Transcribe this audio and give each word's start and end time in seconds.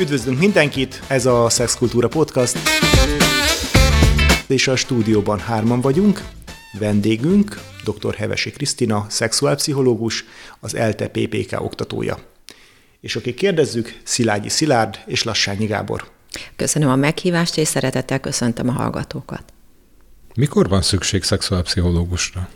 Üdvözlünk 0.00 0.38
mindenkit, 0.38 1.02
ez 1.06 1.26
a 1.26 1.48
Szexkultúra 1.48 2.08
Podcast. 2.08 2.58
És 4.46 4.68
a 4.68 4.76
stúdióban 4.76 5.38
hárman 5.38 5.80
vagyunk. 5.80 6.24
Vendégünk 6.78 7.60
dr. 7.84 8.14
Hevesi 8.14 8.50
Krisztina, 8.50 9.06
szexuálpszichológus, 9.08 10.24
az 10.60 10.74
ELTE 10.74 11.08
PPK 11.08 11.60
oktatója. 11.60 12.18
És 13.00 13.16
akik 13.16 13.34
kérdezzük, 13.34 14.00
Szilágyi 14.02 14.48
Szilárd 14.48 14.98
és 15.06 15.22
Lassányi 15.22 15.66
Gábor. 15.66 16.10
Köszönöm 16.56 16.88
a 16.88 16.96
meghívást, 16.96 17.56
és 17.56 17.68
szeretettel 17.68 18.20
köszöntöm 18.20 18.68
a 18.68 18.72
hallgatókat. 18.72 19.42
Mikor 20.34 20.68
van 20.68 20.82
szükség 20.82 21.22
szexuálpszichológusra? 21.22 22.48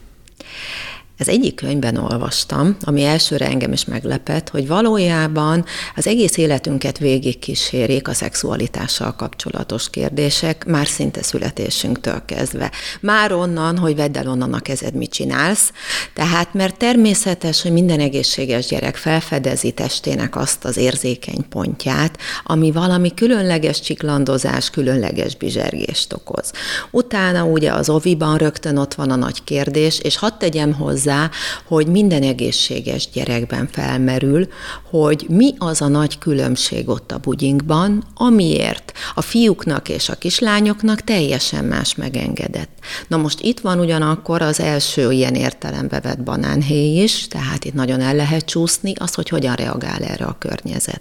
Ez 1.19 1.29
egyik 1.29 1.55
könyvben 1.55 1.97
olvastam, 1.97 2.77
ami 2.81 3.03
elsőre 3.03 3.47
engem 3.47 3.73
is 3.73 3.85
meglepett, 3.85 4.49
hogy 4.49 4.67
valójában 4.67 5.65
az 5.97 6.07
egész 6.07 6.37
életünket 6.37 6.99
végig 6.99 7.39
kísérik 7.39 8.09
a 8.09 8.15
szexualitással 8.15 9.15
kapcsolatos 9.15 9.91
kérdések, 9.91 10.65
már 10.67 10.87
szinte 10.87 11.23
születésünktől 11.23 12.23
kezdve. 12.25 12.71
Már 13.01 13.33
onnan, 13.33 13.79
hogy 13.79 13.97
vedd 13.97 14.17
el 14.17 14.29
onnan 14.29 14.53
a 14.53 14.61
kezed, 14.61 14.95
mit 14.95 15.11
csinálsz. 15.11 15.73
Tehát, 16.15 16.55
mert 16.55 16.79
természetes, 16.79 17.63
hogy 17.63 17.73
minden 17.73 18.01
egészséges 18.01 18.67
gyerek 18.67 18.97
felfedezi 18.97 19.71
testének 19.71 20.37
azt 20.37 20.65
az 20.65 20.77
érzékeny 20.77 21.49
pontját, 21.49 22.19
ami 22.45 22.73
valami 22.73 23.15
különleges 23.15 23.81
csiklandozás, 23.81 24.71
különleges 24.71 25.37
bizsergést 25.37 26.13
okoz. 26.13 26.53
Utána 26.91 27.45
ugye 27.45 27.73
az 27.73 27.89
oviban 27.89 28.37
rögtön 28.39 28.77
ott 28.77 28.95
van 28.95 29.11
a 29.11 29.17
nagy 29.17 29.45
kérdés, 29.45 29.99
és 29.99 30.17
hadd 30.17 30.33
tegyem 30.39 30.73
hozzá, 30.73 31.03
hozzá, 31.05 31.31
hogy 31.65 31.87
minden 31.87 32.23
egészséges 32.23 33.09
gyerekben 33.13 33.69
felmerül, 33.73 34.49
hogy 34.91 35.27
mi 35.29 35.55
az 35.59 35.81
a 35.81 35.89
nagy 35.89 36.19
különbség 36.19 36.89
ott 36.89 37.13
a 37.13 37.19
bugyingban, 37.19 38.05
amiért 38.15 38.93
a 39.15 39.21
fiúknak 39.21 39.89
és 39.89 40.09
a 40.09 40.15
kislányoknak 40.15 41.01
teljesen 41.01 41.65
más 41.65 41.95
megengedett. 41.95 42.69
Na 43.09 43.17
most 43.17 43.41
itt 43.41 43.61
van 43.61 43.79
ugyanakkor 43.79 44.43
az 44.43 44.61
első 44.61 45.13
ilyen 45.13 45.35
értelembe 45.35 46.01
vett 46.01 46.21
banánhéj 46.21 47.03
is, 47.03 47.29
tehát 47.29 47.65
itt 47.65 47.75
nagyon 47.75 48.01
el 48.01 48.15
lehet 48.15 48.45
csúszni, 48.45 48.93
az, 48.97 49.15
hogy 49.15 49.29
hogyan 49.29 49.55
reagál 49.55 50.03
erre 50.03 50.25
a 50.25 50.37
környezet. 50.39 51.01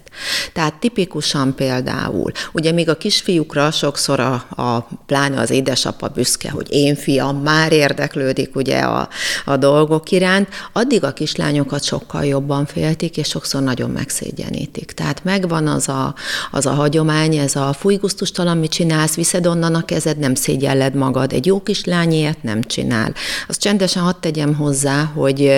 Tehát 0.52 0.74
tipikusan 0.74 1.54
például, 1.54 2.32
ugye 2.52 2.72
még 2.72 2.88
a 2.88 2.96
kisfiúkra 2.96 3.70
sokszor 3.70 4.20
a, 4.20 4.32
a 4.62 4.88
pláne 5.06 5.40
az 5.40 5.50
édesapa 5.50 6.08
büszke, 6.08 6.50
hogy 6.50 6.66
én 6.70 6.94
fiam, 6.94 7.36
már 7.36 7.72
érdeklődik 7.72 8.56
ugye 8.56 8.78
a, 8.78 9.08
a 9.44 9.56
dolgok, 9.56 9.93
dolgok 9.94 10.10
iránt, 10.10 10.48
addig 10.72 11.04
a 11.04 11.12
kislányokat 11.12 11.84
sokkal 11.84 12.24
jobban 12.24 12.66
féltik, 12.66 13.16
és 13.16 13.28
sokszor 13.28 13.62
nagyon 13.62 13.90
megszégyenítik. 13.90 14.92
Tehát 14.92 15.24
megvan 15.24 15.66
az 15.66 15.88
a, 15.88 16.14
az 16.50 16.66
a 16.66 16.70
hagyomány, 16.70 17.36
ez 17.36 17.56
a 17.56 17.72
fújgusztustalan, 17.72 18.58
mit 18.58 18.70
csinálsz, 18.70 19.14
viszed 19.14 19.46
onnan 19.46 19.74
a 19.74 19.84
kezed, 19.84 20.18
nem 20.18 20.34
szégyelled 20.34 20.94
magad. 20.94 21.32
Egy 21.32 21.46
jó 21.46 21.62
kislány 21.62 22.12
ilyet 22.12 22.42
nem 22.42 22.62
csinál. 22.62 23.12
Azt 23.48 23.60
csendesen 23.60 24.02
hadd 24.02 24.14
tegyem 24.20 24.54
hozzá, 24.54 25.04
hogy, 25.14 25.52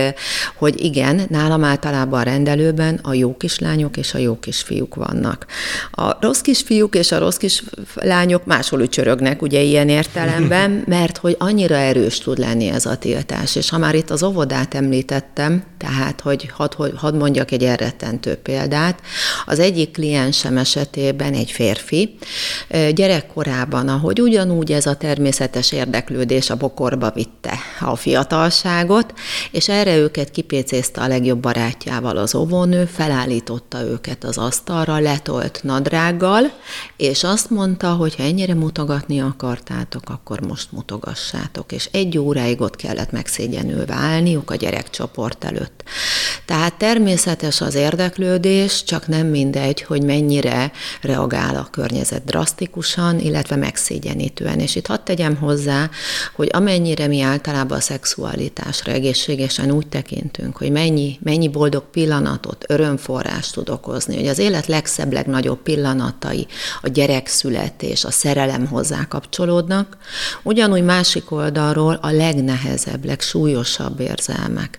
hogy 0.57 0.85
igen, 0.85 1.27
nálam 1.29 1.65
általában 1.65 2.21
a 2.21 2.23
rendelőben 2.23 3.01
a 3.03 3.15
jó 3.15 3.37
kislányok 3.37 3.97
és 3.97 4.15
a 4.15 4.19
jó 4.19 4.39
kisfiúk 4.39 4.95
vannak. 4.95 5.47
A 5.91 6.17
rossz 6.21 6.41
kisfiúk 6.41 6.95
és 6.95 7.13
a 7.13 7.19
rossz 7.19 7.37
kislányok 7.37 8.45
máshol 8.45 8.81
ücsörögnek, 8.81 9.43
ugye 9.43 9.61
ilyen 9.61 9.89
értelemben, 9.89 10.83
mert 10.97 11.17
hogy 11.17 11.37
annyira 11.39 11.75
erős 11.75 12.19
tud 12.19 12.39
lenni 12.39 12.69
ez 12.69 12.87
a 12.87 12.97
tiltás. 12.97 13.57
És 13.57 13.71
ha 13.71 13.79
már 13.79 13.95
itt 13.95 14.11
az 14.11 14.23
óvodát 14.27 14.75
említettem, 14.75 15.65
tehát, 15.79 16.21
hogy 16.21 16.51
hadd, 16.53 16.97
hadd 16.97 17.15
mondjak 17.15 17.51
egy 17.51 17.65
elrettentő 17.65 18.35
példát. 18.35 19.01
Az 19.47 19.59
egyik 19.59 19.91
kliensem 19.91 20.57
esetében 20.57 21.33
egy 21.35 21.51
férfi 21.51 22.17
gyerekkorában, 22.95 23.89
ahogy 23.89 24.21
ugyanúgy 24.21 24.73
ez 24.73 24.87
a 24.87 24.97
természetes 24.97 25.73
érdeklődés 25.73 26.51
a 26.51 26.57
bokorba 26.57 27.11
vitte 27.11 27.59
a 27.81 27.97
fiatalságot, 27.97 29.15
és 29.51 29.69
erre 29.69 29.97
őket 29.97 30.31
kipécézte 30.31 31.01
a 31.01 31.09
legjobb 31.09 31.39
barátjával 31.39 32.17
az 32.17 32.35
óvónő, 32.35 32.85
felállította 32.85 33.81
őket 33.81 34.25
az 34.25 34.39
asztalra, 34.39 34.99
letolt 34.99 35.61
nadrággal, 35.63 36.53
és 36.97 37.25
azt 37.25 37.51
mondta, 37.51 37.93
hogy 37.93 38.17
ha 38.17 38.23
ennyire 38.23 38.55
mutogatni 38.55 39.21
akartátok, 39.21 40.03
akkor 40.07 40.41
most 40.41 40.73
mutogassátok. 40.73 41.73
És 41.73 41.89
egy 41.93 42.19
óráig 42.19 42.61
ott 42.61 42.77
kellett 42.77 43.11
megszégyenülve 43.11 43.95
állniuk 44.17 44.51
a 44.51 44.55
gyerekcsoport 44.55 45.45
előtt. 45.45 45.83
Tehát 46.45 46.75
természetes 46.75 47.61
az 47.61 47.75
érdeklődés, 47.75 48.85
csak 48.85 49.07
nem 49.07 49.27
mindegy, 49.27 49.83
hogy 49.83 50.03
mennyire 50.03 50.73
reagál 51.01 51.57
a 51.57 51.69
környezet 51.71 52.25
drasztikusan, 52.25 53.19
illetve 53.19 53.57
megszégyenítően. 53.57 54.59
És 54.61 54.77
itt 54.77 54.87
hadd 54.87 55.05
tegyem 55.05 55.37
hozzá, 55.37 55.91
hogy 56.35 56.49
amennyire 56.53 57.07
mi 57.07 57.21
általában 57.21 57.79
a 57.79 57.81
szexualitásra 57.81 58.93
egészségesen 58.93 59.71
úgy 59.71 59.87
tekintünk, 59.87 60.57
hogy 60.57 60.71
mennyi, 60.71 61.19
mennyi 61.23 61.49
boldog 61.49 61.85
pillanatot, 61.91 62.65
örömforrást 62.69 63.53
tud 63.53 63.69
okozni, 63.69 64.17
hogy 64.17 64.29
az 64.29 64.39
élet 64.39 64.67
legszebb, 64.67 65.13
legnagyobb 65.13 65.63
pillanatai, 65.63 66.47
a 66.83 66.89
gyerekszületés, 66.89 68.05
a 68.05 68.11
szerelem 68.11 68.67
hozzá 68.67 69.07
kapcsolódnak, 69.09 69.97
ugyanúgy 70.43 70.83
másik 70.83 71.31
oldalról 71.31 71.99
a 72.03 72.11
legnehezebb, 72.11 73.05
legsúlyosabb 73.05 74.01
érzelmek. 74.09 74.79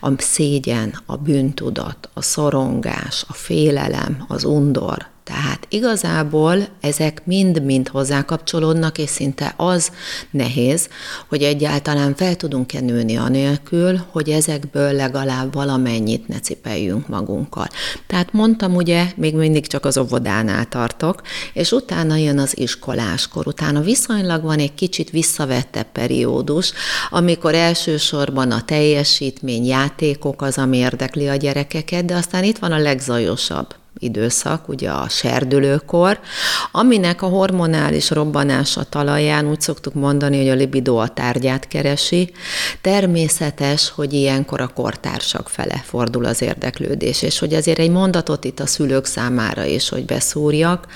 A 0.00 0.10
szégyen, 0.16 1.02
a 1.06 1.16
bűntudat, 1.16 2.08
a 2.14 2.22
szorongás, 2.22 3.24
a 3.28 3.32
félelem, 3.32 4.24
az 4.28 4.44
undor, 4.44 5.06
tehát 5.28 5.66
igazából 5.68 6.68
ezek 6.80 7.22
mind-mind 7.24 7.88
hozzá 7.88 8.22
kapcsolódnak, 8.22 8.98
és 8.98 9.10
szinte 9.10 9.54
az 9.56 9.90
nehéz, 10.30 10.88
hogy 11.28 11.42
egyáltalán 11.42 12.14
fel 12.14 12.36
tudunk-e 12.36 12.80
nőni 12.80 13.16
anélkül, 13.16 14.00
hogy 14.10 14.28
ezekből 14.28 14.92
legalább 14.92 15.54
valamennyit 15.54 16.28
ne 16.28 16.40
cipeljünk 16.40 17.08
magunkkal. 17.08 17.66
Tehát 18.06 18.32
mondtam 18.32 18.74
ugye, 18.74 19.04
még 19.16 19.34
mindig 19.34 19.66
csak 19.66 19.84
az 19.84 19.98
óvodánál 19.98 20.68
tartok, 20.68 21.22
és 21.52 21.72
utána 21.72 22.16
jön 22.16 22.38
az 22.38 22.58
iskoláskor. 22.58 23.46
Utána 23.46 23.80
viszonylag 23.80 24.42
van 24.42 24.58
egy 24.58 24.74
kicsit 24.74 25.10
visszavettebb 25.10 25.92
periódus, 25.92 26.72
amikor 27.10 27.54
elsősorban 27.54 28.50
a 28.50 28.64
teljesítmény, 28.64 29.64
játékok 29.64 30.42
az, 30.42 30.58
ami 30.58 30.76
érdekli 30.76 31.28
a 31.28 31.36
gyerekeket, 31.36 32.04
de 32.04 32.14
aztán 32.14 32.44
itt 32.44 32.58
van 32.58 32.72
a 32.72 32.78
legzajosabb 32.78 33.74
időszak, 33.98 34.68
ugye 34.68 34.90
a 34.90 35.08
serdülőkor, 35.08 36.20
aminek 36.72 37.22
a 37.22 37.26
hormonális 37.26 38.10
robbanása 38.10 38.82
talaján 38.82 39.50
úgy 39.50 39.60
szoktuk 39.60 39.94
mondani, 39.94 40.36
hogy 40.38 40.48
a 40.48 40.54
libido 40.54 40.96
a 40.96 41.08
tárgyát 41.08 41.68
keresi. 41.68 42.32
Természetes, 42.80 43.90
hogy 43.90 44.12
ilyenkor 44.12 44.60
a 44.60 44.68
kortársak 44.68 45.48
fele 45.48 45.82
fordul 45.84 46.24
az 46.24 46.42
érdeklődés, 46.42 47.22
és 47.22 47.38
hogy 47.38 47.54
azért 47.54 47.78
egy 47.78 47.90
mondatot 47.90 48.44
itt 48.44 48.60
a 48.60 48.66
szülők 48.66 49.04
számára 49.04 49.64
is, 49.64 49.88
hogy 49.88 50.04
beszúrjak, 50.04 50.86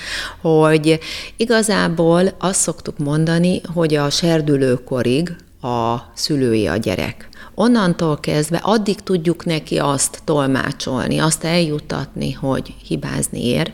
hogy 0.40 0.98
igazából 1.36 2.34
azt 2.38 2.60
szoktuk 2.60 2.98
mondani, 2.98 3.60
hogy 3.74 3.94
a 3.94 4.10
serdülőkorig 4.10 5.36
a 5.62 6.10
szülői 6.14 6.66
a 6.66 6.76
gyerek. 6.76 7.28
Onnantól 7.54 8.20
kezdve 8.20 8.60
addig 8.62 9.00
tudjuk 9.00 9.44
neki 9.44 9.78
azt 9.78 10.18
tolmácsolni, 10.24 11.18
azt 11.18 11.44
eljutatni, 11.44 12.32
hogy 12.32 12.74
hibázni 12.86 13.46
ér, 13.46 13.72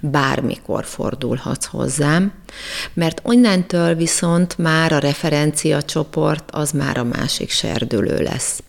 bármikor 0.00 0.84
fordulhatsz 0.84 1.66
hozzám, 1.66 2.32
mert 2.94 3.20
onnantól 3.24 3.94
viszont 3.94 4.58
már 4.58 4.92
a 4.92 4.98
referencia 4.98 5.82
csoport 5.82 6.50
az 6.50 6.70
már 6.70 6.98
a 6.98 7.04
másik 7.04 7.50
serdülő 7.50 8.22
lesz. 8.22 8.62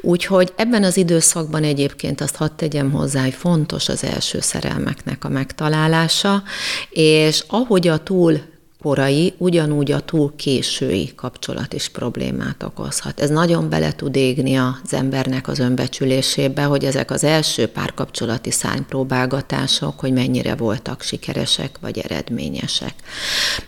Úgyhogy 0.00 0.52
ebben 0.56 0.84
az 0.84 0.96
időszakban 0.96 1.62
egyébként 1.62 2.20
azt 2.20 2.36
hadd 2.36 2.50
tegyem 2.56 2.90
hozzá, 2.90 3.22
hogy 3.22 3.34
fontos 3.34 3.88
az 3.88 4.04
első 4.04 4.40
szerelmeknek 4.40 5.24
a 5.24 5.28
megtalálása, 5.28 6.42
és 6.90 7.44
ahogy 7.48 7.88
a 7.88 7.98
túl 7.98 8.40
korai, 8.84 9.34
ugyanúgy 9.38 9.92
a 9.92 10.00
túl 10.00 10.32
késői 10.36 11.12
kapcsolat 11.14 11.72
is 11.72 11.88
problémát 11.88 12.62
okozhat. 12.62 13.20
Ez 13.20 13.30
nagyon 13.30 13.68
bele 13.68 13.92
tud 13.92 14.16
égni 14.16 14.56
az 14.56 14.92
embernek 14.92 15.48
az 15.48 15.58
önbecsülésébe, 15.58 16.62
hogy 16.62 16.84
ezek 16.84 17.10
az 17.10 17.24
első 17.24 17.66
párkapcsolati 17.66 18.50
szánypróbálgatások, 18.50 20.00
hogy 20.00 20.12
mennyire 20.12 20.54
voltak 20.54 21.02
sikeresek 21.02 21.78
vagy 21.80 21.98
eredményesek. 21.98 22.94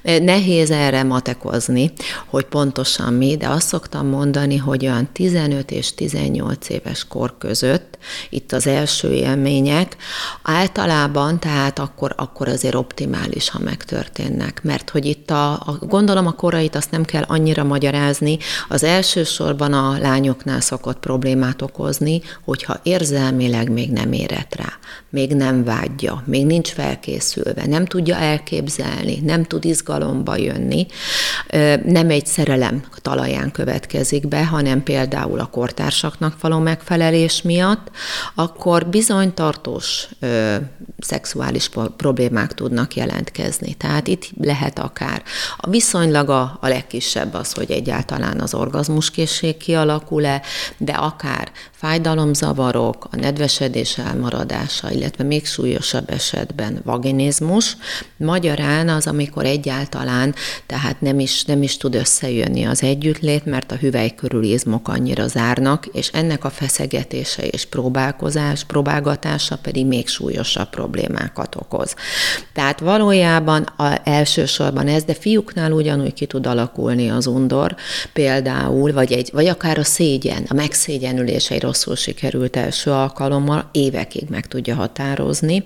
Nehéz 0.03 0.71
erre 0.71 1.03
matekozni, 1.03 1.93
hogy 2.27 2.45
pontosan 2.45 3.13
mi, 3.13 3.37
de 3.37 3.49
azt 3.49 3.69
szoktam 3.69 4.07
mondani, 4.07 4.57
hogy 4.57 4.87
olyan 4.87 5.09
15 5.13 5.71
és 5.71 5.95
18 5.95 6.69
éves 6.69 7.05
kor 7.09 7.39
között, 7.39 7.99
itt 8.31 8.53
az 8.53 8.67
első 8.67 9.13
élmények, 9.13 9.97
általában, 10.43 11.41
tehát 11.41 11.79
akkor, 11.79 12.15
akkor 12.17 12.49
azért 12.49 12.75
optimális, 12.75 13.49
ha 13.49 13.59
megtörténnek, 13.59 14.61
mert 14.63 14.91
hogy 14.91 15.06
itt 15.07 15.31
a, 15.31 15.53
a 15.53 15.79
gondolom 15.81 16.27
a 16.27 16.33
korait 16.33 16.75
azt 16.77 16.91
nem 16.91 17.05
kell 17.05 17.25
annyira 17.27 17.65
magyarázni, 17.65 18.39
az 18.69 18.83
elsősorban 18.83 19.73
a 19.73 19.99
lányoknál 19.99 20.61
szokott 20.61 20.99
problémát 20.99 21.63
okozni, 21.63 22.21
hogyha 22.45 22.81
érzelmileg 22.83 23.71
még 23.71 23.91
nem 23.91 24.13
érett 24.13 24.55
rá. 24.55 24.73
még 25.11 25.35
nem 25.35 25.65
vágyja, 25.65 26.23
még 26.27 26.47
nincs 26.47 26.69
felkészülve, 26.69 27.67
nem 27.67 27.85
tudja 27.85 28.17
elképzelni, 28.17 29.19
nem 29.23 29.45
tud 29.45 29.65
izgalomba 29.65 30.37
jönni, 30.37 30.87
nem 31.85 32.11
egy 32.11 32.27
szerelem 32.27 32.85
talaján 33.03 33.51
következik 33.51 34.29
be, 34.29 34.47
hanem 34.47 34.83
például 34.83 35.41
a 35.41 35.47
kortársaknak 35.47 36.41
való 36.41 36.59
megfelelés 36.59 37.43
miatt, 37.43 37.91
akkor 38.35 38.87
bizony 38.87 39.35
tartós 39.35 40.09
ö, 40.21 40.57
szexuális 40.99 41.71
problémák 41.97 42.55
tudnak 42.55 42.95
jelentkezni. 42.95 43.75
Tehát 43.75 44.07
itt 44.07 44.31
lehet 44.41 44.79
akár 44.97 45.23
a 45.57 45.71
viszonylag 45.71 46.29
a, 46.29 46.59
a 46.61 46.69
legkisebb 46.69 47.35
az, 47.35 47.53
hogy 47.53 47.71
egyáltalán 47.71 48.41
az 48.41 48.55
orgazmuskészség 48.55 49.57
kialakul-e, 49.57 50.43
de 50.77 50.93
akár 50.93 51.51
fájdalomzavarok, 51.71 53.09
a 53.11 53.17
nedvesedés 53.17 53.99
elmaradása, 53.99 54.91
illetve 54.91 55.25
még 55.25 55.47
súlyosabb 55.47 56.11
esetben 56.11 56.81
vaginizmus. 56.85 57.77
Magyarán 58.17 58.89
az, 58.89 59.07
amikor 59.07 59.45
egyáltalán, 59.45 60.35
tehát 60.67 61.01
nem 61.01 61.19
is, 61.19 61.45
nem 61.45 61.63
is 61.63 61.77
tud 61.77 61.95
összejönni 61.95 62.65
az 62.65 62.83
együttlét, 62.83 63.45
mert 63.45 63.73
a 63.73 63.77
hüvely 63.77 64.15
körüli 64.15 64.51
izmok 64.51 64.89
annyira 64.89 65.27
zárnak, 65.27 65.87
és 65.87 66.09
ennek 66.13 66.45
a 66.45 66.51
feszegetése 66.51 67.47
és 67.47 67.65
próbálkozás, 67.65 68.65
próbálgatása 68.65 69.57
pedig 69.57 69.87
még 69.87 70.09
súlyosabb 70.09 70.71
problémákat 70.71 71.55
okoz. 71.55 71.95
Tehát 72.53 72.81
valójában 72.81 73.63
a, 73.63 74.01
elsősorban 74.05 74.86
ez, 74.87 75.05
de 75.05 75.15
fiúknál 75.15 75.73
ugyanúgy 75.73 76.13
ki 76.13 76.27
tud 76.27 76.47
alakulni 76.47 77.09
az 77.09 77.27
undor, 77.27 77.75
például, 78.13 78.93
vagy, 78.93 79.13
egy, 79.13 79.31
vagy 79.33 79.47
akár 79.47 79.79
a 79.79 79.85
szégyen, 79.85 80.45
a 80.49 80.55
megszégyenülés 80.55 81.51
egy 81.51 81.63
rosszul 81.63 81.97
sikerült 81.97 82.57
első 82.57 82.91
alkalommal, 82.91 83.69
évekig 83.73 84.29
meg 84.29 84.47
tudja 84.47 84.75
határozni, 84.75 85.65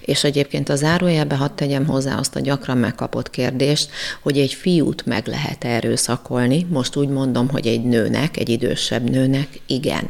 és 0.00 0.24
egyébként 0.24 0.68
a 0.68 0.76
zárójelbe 0.76 1.34
hadd 1.34 1.54
tegyem 1.54 1.86
hozzá 1.86 2.16
azt 2.18 2.36
a 2.36 2.40
gyakran 2.40 2.78
megkapott 2.78 3.30
kérdést, 3.30 3.90
hogy 4.22 4.38
egy 4.38 4.52
fiút 4.54 5.06
meg 5.06 5.26
lehet 5.26 5.64
erőszakolni, 5.64 6.66
most 6.70 6.96
úgy 6.96 7.08
mondom, 7.08 7.48
hogy 7.48 7.66
egy 7.66 7.84
nőnek, 7.84 8.36
egy 8.36 8.48
idősebb 8.48 9.10
nőnek, 9.10 9.48
igen. 9.66 10.08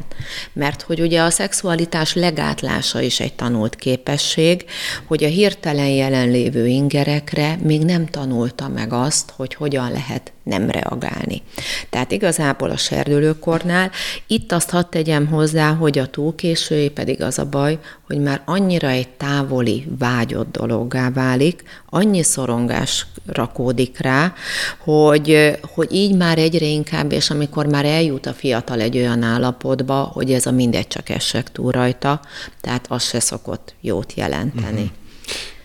Mert 0.53 0.81
hogy 0.81 1.01
ugye 1.01 1.21
a 1.21 1.29
szexualitás 1.29 2.13
legátlása 2.13 3.01
is 3.01 3.19
egy 3.19 3.33
tanult 3.33 3.75
képesség, 3.75 4.65
hogy 5.05 5.23
a 5.23 5.27
hirtelen 5.27 5.89
jelenlévő 5.89 6.67
ingerekre 6.67 7.57
még 7.63 7.81
nem 7.81 8.05
tanulta 8.43 8.67
meg 8.67 8.93
azt, 8.93 9.33
hogy 9.35 9.53
hogyan 9.53 9.91
lehet 9.91 10.31
nem 10.43 10.69
reagálni. 10.69 11.41
Tehát 11.89 12.11
igazából 12.11 12.69
a 12.69 12.77
serdülőkornál 12.77 13.91
itt 14.27 14.51
azt 14.51 14.69
hadd 14.69 14.85
tegyem 14.89 15.27
hozzá, 15.27 15.73
hogy 15.73 15.99
a 15.99 16.07
túlkésői 16.07 16.89
pedig 16.89 17.21
az 17.21 17.39
a 17.39 17.45
baj, 17.45 17.79
hogy 18.07 18.19
már 18.19 18.41
annyira 18.45 18.87
egy 18.87 19.09
távoli, 19.09 19.85
vágyott 19.99 20.51
dologgá 20.51 21.09
válik, 21.09 21.63
annyi 21.89 22.23
szorongás 22.23 23.05
rakódik 23.25 23.97
rá, 23.99 24.33
hogy, 24.77 25.57
hogy 25.73 25.93
így 25.93 26.15
már 26.15 26.37
egyre 26.37 26.65
inkább, 26.65 27.11
és 27.11 27.29
amikor 27.29 27.65
már 27.65 27.85
eljut 27.85 28.25
a 28.25 28.33
fiatal 28.33 28.79
egy 28.81 28.97
olyan 28.97 29.21
állapotba, 29.21 30.09
hogy 30.13 30.31
ez 30.31 30.45
a 30.45 30.51
mindegy 30.51 30.87
csak 30.87 31.09
esek 31.09 31.51
túl 31.51 31.71
rajta, 31.71 32.21
tehát 32.61 32.85
az 32.89 33.03
se 33.03 33.19
szokott 33.19 33.75
jót 33.81 34.13
jelenteni. 34.13 34.81
Uh-huh. 34.81 35.01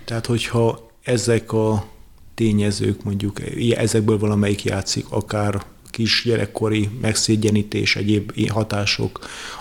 Tehát, 0.04 0.26
hogyha 0.26 0.90
ezek 1.02 1.52
a 1.52 1.84
tényezők, 2.38 3.04
mondjuk 3.04 3.40
ezekből 3.76 4.18
valamelyik 4.18 4.64
játszik, 4.64 5.04
akár 5.08 5.62
kisgyerekkori 5.90 6.88
megszégyenítés, 7.00 7.96
egyéb 7.96 8.48
hatások, 8.48 9.18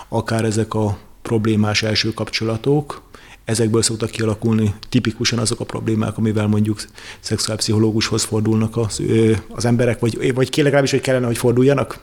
akár 0.08 0.44
ezek 0.44 0.74
a 0.74 0.98
problémás 1.22 1.82
első 1.82 2.12
kapcsolatok, 2.12 3.02
ezekből 3.44 3.82
szoktak 3.82 4.10
kialakulni 4.10 4.74
tipikusan 4.88 5.38
azok 5.38 5.60
a 5.60 5.64
problémák, 5.64 6.18
amivel 6.18 6.46
mondjuk 6.46 6.84
szexuálpszichológushoz 7.20 8.22
fordulnak 8.22 8.76
az, 8.76 9.02
az 9.48 9.64
emberek, 9.64 9.98
vagy, 9.98 10.34
vagy 10.34 10.50
legalábbis, 10.56 10.90
hogy 10.90 11.00
kellene, 11.00 11.26
hogy 11.26 11.38
forduljanak? 11.38 12.00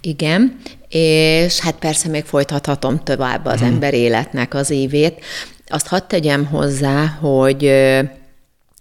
Igen, 0.00 0.56
és 0.88 1.58
hát 1.60 1.78
persze 1.78 2.08
még 2.08 2.24
folytathatom 2.24 3.02
tovább 3.02 3.44
az 3.44 3.58
hmm. 3.58 3.68
ember 3.68 3.94
életnek 3.94 4.54
az 4.54 4.70
évét. 4.70 5.24
Azt 5.68 5.86
hadd 5.86 6.02
tegyem 6.08 6.44
hozzá, 6.44 7.06
hogy 7.06 7.72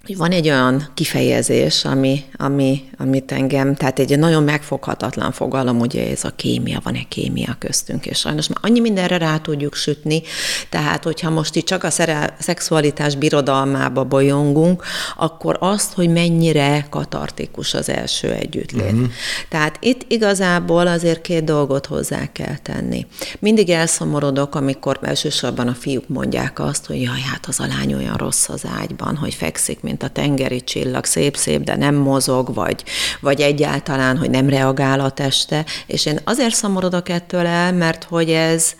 hogy 0.07 0.17
van 0.17 0.31
egy 0.31 0.49
olyan 0.49 0.87
kifejezés, 0.93 1.85
ami, 1.85 2.23
ami, 2.37 2.83
amit 2.97 3.31
engem, 3.31 3.75
tehát 3.75 3.99
egy 3.99 4.19
nagyon 4.19 4.43
megfoghatatlan 4.43 5.31
fogalom, 5.31 5.79
ugye 5.79 6.09
ez 6.09 6.23
a 6.23 6.31
kémia, 6.35 6.79
van 6.83 6.93
egy 6.93 7.07
kémia 7.07 7.55
köztünk, 7.59 8.05
és 8.05 8.17
sajnos 8.17 8.47
már 8.47 8.57
annyi 8.61 8.79
mindenre 8.79 9.17
rá 9.17 9.37
tudjuk 9.37 9.75
sütni, 9.75 10.21
tehát 10.69 11.03
hogyha 11.03 11.29
most 11.29 11.55
itt 11.55 11.65
csak 11.65 11.83
a 11.83 11.89
szerel, 11.89 12.35
szexualitás 12.39 13.15
birodalmába 13.15 14.03
bolyongunk, 14.03 14.83
akkor 15.15 15.57
azt, 15.59 15.93
hogy 15.93 16.09
mennyire 16.09 16.87
katartikus 16.89 17.73
az 17.73 17.89
első 17.89 18.31
együttlét. 18.31 18.91
Uh-huh. 18.91 19.09
Tehát 19.49 19.77
itt 19.81 20.11
igazából 20.11 20.87
azért 20.87 21.21
két 21.21 21.43
dolgot 21.43 21.85
hozzá 21.85 22.31
kell 22.31 22.57
tenni. 22.57 23.05
Mindig 23.39 23.69
elszomorodok, 23.69 24.55
amikor 24.55 24.99
elsősorban 25.01 25.67
a 25.67 25.73
fiúk 25.73 26.07
mondják 26.07 26.59
azt, 26.59 26.85
hogy 26.85 27.01
jaj, 27.01 27.19
hát 27.19 27.45
az 27.47 27.59
a 27.59 27.67
lány 27.67 27.93
olyan 27.93 28.15
rossz 28.15 28.49
az 28.49 28.63
ágyban, 28.79 29.15
hogy 29.15 29.33
fekszik, 29.33 29.81
mint 29.81 29.95
mint 29.99 30.11
a 30.11 30.21
tengeri 30.21 30.63
csillag, 30.63 31.05
szép-szép, 31.05 31.63
de 31.63 31.75
nem 31.75 31.95
mozog, 31.95 32.53
vagy, 32.53 32.83
vagy 33.19 33.41
egyáltalán, 33.41 34.17
hogy 34.17 34.29
nem 34.29 34.49
reagál 34.49 34.99
a 34.99 35.09
teste, 35.09 35.65
és 35.85 36.05
én 36.05 36.19
azért 36.23 36.55
szomorodok 36.55 37.09
ettől 37.09 37.45
el, 37.45 37.73
mert 37.73 38.03
hogy 38.03 38.29
ez, 38.29 38.73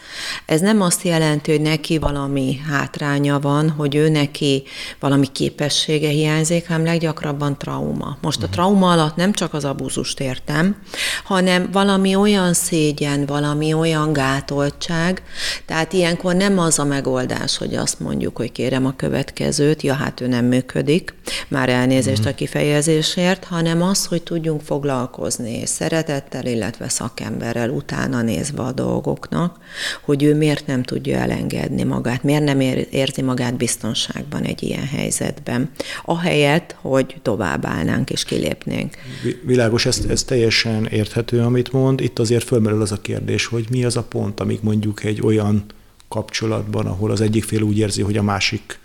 ez 0.45 0.61
nem 0.61 0.81
azt 0.81 1.03
jelenti, 1.03 1.51
hogy 1.51 1.61
neki 1.61 1.97
valami 1.97 2.59
hátránya 2.69 3.39
van, 3.39 3.69
hogy 3.69 3.95
ő 3.95 4.09
neki 4.09 4.63
valami 4.99 5.27
képessége 5.31 6.09
hiányzik, 6.09 6.67
hanem 6.67 6.85
leggyakrabban 6.85 7.57
trauma. 7.57 8.17
Most 8.21 8.43
a 8.43 8.45
mhm. 8.45 8.53
trauma 8.53 8.91
alatt 8.91 9.15
nem 9.15 9.31
csak 9.31 9.53
az 9.53 9.65
abúzust 9.65 10.19
értem, 10.19 10.75
hanem 11.23 11.69
valami 11.71 12.15
olyan 12.15 12.53
szégyen, 12.53 13.25
valami 13.25 13.73
olyan 13.73 14.13
gátoltság, 14.13 15.23
tehát 15.65 15.93
ilyenkor 15.93 16.35
nem 16.35 16.59
az 16.59 16.79
a 16.79 16.85
megoldás, 16.85 17.57
hogy 17.57 17.75
azt 17.75 17.99
mondjuk, 17.99 18.37
hogy 18.37 18.51
kérem 18.51 18.85
a 18.85 18.95
következőt, 18.95 19.81
ja, 19.81 19.93
hát 19.93 20.21
ő 20.21 20.27
nem 20.27 20.45
működik, 20.45 21.06
már 21.47 21.69
elnézést 21.69 22.25
mm. 22.25 22.27
a 22.27 22.33
kifejezésért, 22.33 23.43
hanem 23.43 23.81
az, 23.81 24.05
hogy 24.05 24.23
tudjunk 24.23 24.61
foglalkozni 24.61 25.65
szeretettel, 25.65 26.45
illetve 26.45 26.89
szakemberrel 26.89 27.69
utána 27.69 28.21
nézve 28.21 28.61
a 28.61 28.71
dolgoknak, 28.71 29.57
hogy 30.01 30.23
ő 30.23 30.35
miért 30.35 30.67
nem 30.67 30.83
tudja 30.83 31.17
elengedni 31.17 31.83
magát, 31.83 32.23
miért 32.23 32.43
nem 32.43 32.59
érzi 32.91 33.21
magát 33.21 33.57
biztonságban 33.57 34.43
egy 34.43 34.63
ilyen 34.63 34.87
helyzetben, 34.87 35.71
ahelyett, 36.05 36.75
hogy 36.81 37.15
továbbállnánk 37.21 38.09
és 38.09 38.23
kilépnénk. 38.23 38.97
Világos, 39.43 39.85
ez, 39.85 40.01
ez 40.09 40.23
teljesen 40.23 40.85
érthető, 40.85 41.41
amit 41.41 41.71
mond. 41.71 42.01
Itt 42.01 42.19
azért 42.19 42.43
fölmerül 42.43 42.81
az 42.81 42.91
a 42.91 43.01
kérdés, 43.01 43.45
hogy 43.45 43.65
mi 43.69 43.85
az 43.85 43.97
a 43.97 44.03
pont, 44.03 44.39
amíg 44.39 44.59
mondjuk 44.61 45.03
egy 45.03 45.21
olyan 45.21 45.65
kapcsolatban, 46.07 46.85
ahol 46.85 47.11
az 47.11 47.21
egyik 47.21 47.43
fél 47.43 47.61
úgy 47.61 47.77
érzi, 47.77 48.01
hogy 48.01 48.17
a 48.17 48.23
másik 48.23 48.79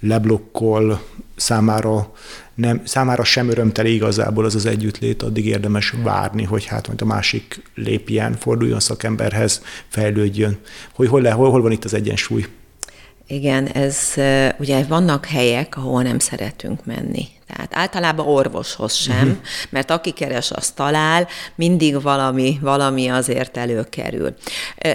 leblokkol, 0.00 1.02
számára, 1.42 2.12
nem, 2.54 2.80
számára 2.84 3.24
sem 3.24 3.48
örömteli 3.48 3.94
igazából 3.94 4.44
az 4.44 4.54
az 4.54 4.66
együttlét, 4.66 5.22
addig 5.22 5.46
érdemes 5.46 5.94
várni, 6.02 6.44
hogy 6.44 6.64
hát 6.64 6.86
majd 6.86 7.02
a 7.02 7.04
másik 7.04 7.62
lépjen, 7.74 8.36
forduljon 8.38 8.80
szakemberhez, 8.80 9.62
fejlődjön. 9.88 10.58
Hogy 10.94 11.08
hol, 11.08 11.20
le, 11.20 11.30
hol, 11.30 11.50
hol 11.50 11.62
van 11.62 11.72
itt 11.72 11.84
az 11.84 11.94
egyensúly? 11.94 12.46
Igen, 13.26 13.66
ez 13.66 13.98
ugye 14.58 14.84
vannak 14.84 15.26
helyek, 15.26 15.76
ahol 15.76 16.02
nem 16.02 16.18
szeretünk 16.18 16.84
menni. 16.84 17.28
Tehát 17.56 17.70
általában 17.74 18.26
orvoshoz 18.26 18.92
sem, 18.92 19.16
uh-huh. 19.16 19.36
mert 19.70 19.90
aki 19.90 20.10
keres, 20.10 20.50
azt 20.50 20.74
talál, 20.74 21.28
mindig 21.54 22.02
valami, 22.02 22.58
valami 22.60 23.08
azért 23.08 23.56
előkerül. 23.56 24.34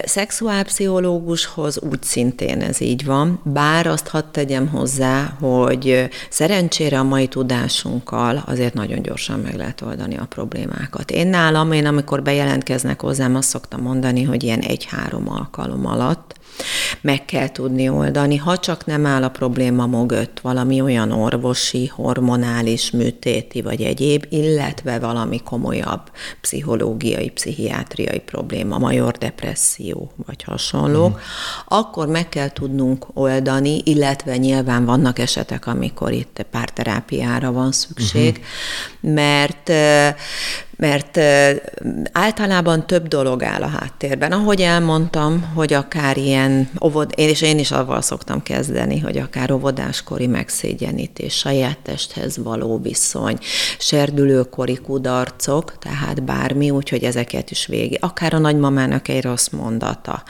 Szexuálpszichológushoz 0.04 1.80
úgy 1.80 2.02
szintén 2.02 2.60
ez 2.60 2.80
így 2.80 3.04
van, 3.04 3.40
bár 3.44 3.86
azt 3.86 4.08
hadd 4.08 4.24
tegyem 4.32 4.68
hozzá, 4.68 5.36
hogy 5.40 6.08
szerencsére 6.30 6.98
a 6.98 7.02
mai 7.04 7.26
tudásunkkal 7.26 8.42
azért 8.46 8.74
nagyon 8.74 9.02
gyorsan 9.02 9.40
meg 9.40 9.54
lehet 9.54 9.80
oldani 9.80 10.16
a 10.16 10.26
problémákat. 10.28 11.10
Én 11.10 11.26
nálam, 11.26 11.72
én 11.72 11.86
amikor 11.86 12.22
bejelentkeznek 12.22 13.00
hozzám, 13.00 13.34
azt 13.34 13.48
szoktam 13.48 13.82
mondani, 13.82 14.22
hogy 14.22 14.42
ilyen 14.42 14.60
egy-három 14.60 15.30
alkalom 15.30 15.86
alatt 15.86 16.34
meg 17.00 17.24
kell 17.24 17.48
tudni 17.48 17.88
oldani, 17.88 18.36
ha 18.36 18.58
csak 18.58 18.86
nem 18.86 19.06
áll 19.06 19.22
a 19.22 19.28
probléma 19.28 19.86
mögött 19.86 20.40
valami 20.40 20.80
olyan 20.80 21.12
orvosi, 21.12 21.86
hormonális, 21.86 22.90
műtéti 22.90 23.62
vagy 23.62 23.82
egyéb, 23.82 24.26
illetve 24.28 24.98
valami 24.98 25.42
komolyabb 25.42 26.10
pszichológiai, 26.40 27.30
pszichiátriai 27.30 28.18
probléma, 28.18 28.78
major 28.78 29.12
depresszió 29.12 30.10
vagy 30.26 30.42
hasonlók, 30.42 31.16
mm. 31.16 31.20
akkor 31.66 32.06
meg 32.06 32.28
kell 32.28 32.48
tudnunk 32.48 33.06
oldani, 33.14 33.80
illetve 33.84 34.36
nyilván 34.36 34.84
vannak 34.84 35.18
esetek, 35.18 35.66
amikor 35.66 36.12
itt 36.12 36.46
párterápiára 36.50 37.52
van 37.52 37.72
szükség, 37.72 38.40
mm-hmm. 39.00 39.14
mert 39.14 39.70
mert 40.78 41.20
általában 42.12 42.86
több 42.86 43.08
dolog 43.08 43.42
áll 43.42 43.62
a 43.62 43.66
háttérben. 43.66 44.32
Ahogy 44.32 44.60
elmondtam, 44.60 45.52
hogy 45.54 45.72
akár 45.72 46.16
ilyen, 46.16 46.70
óvod, 46.84 47.12
én 47.16 47.28
is, 47.28 47.42
én 47.42 47.58
is 47.58 47.70
avval 47.70 48.02
szoktam 48.02 48.42
kezdeni, 48.42 48.98
hogy 48.98 49.18
akár 49.18 49.50
óvodáskori 49.52 50.26
megszégyenítés, 50.26 51.34
saját 51.34 51.78
testhez 51.78 52.36
való 52.36 52.80
viszony, 52.82 53.38
serdülőkori 53.78 54.76
kudarcok, 54.76 55.78
tehát 55.78 56.22
bármi, 56.22 56.70
úgyhogy 56.70 57.04
ezeket 57.04 57.50
is 57.50 57.66
végig. 57.66 57.98
Akár 58.00 58.34
a 58.34 58.38
nagymamának 58.38 59.08
egy 59.08 59.22
rossz 59.22 59.48
mondata, 59.48 60.22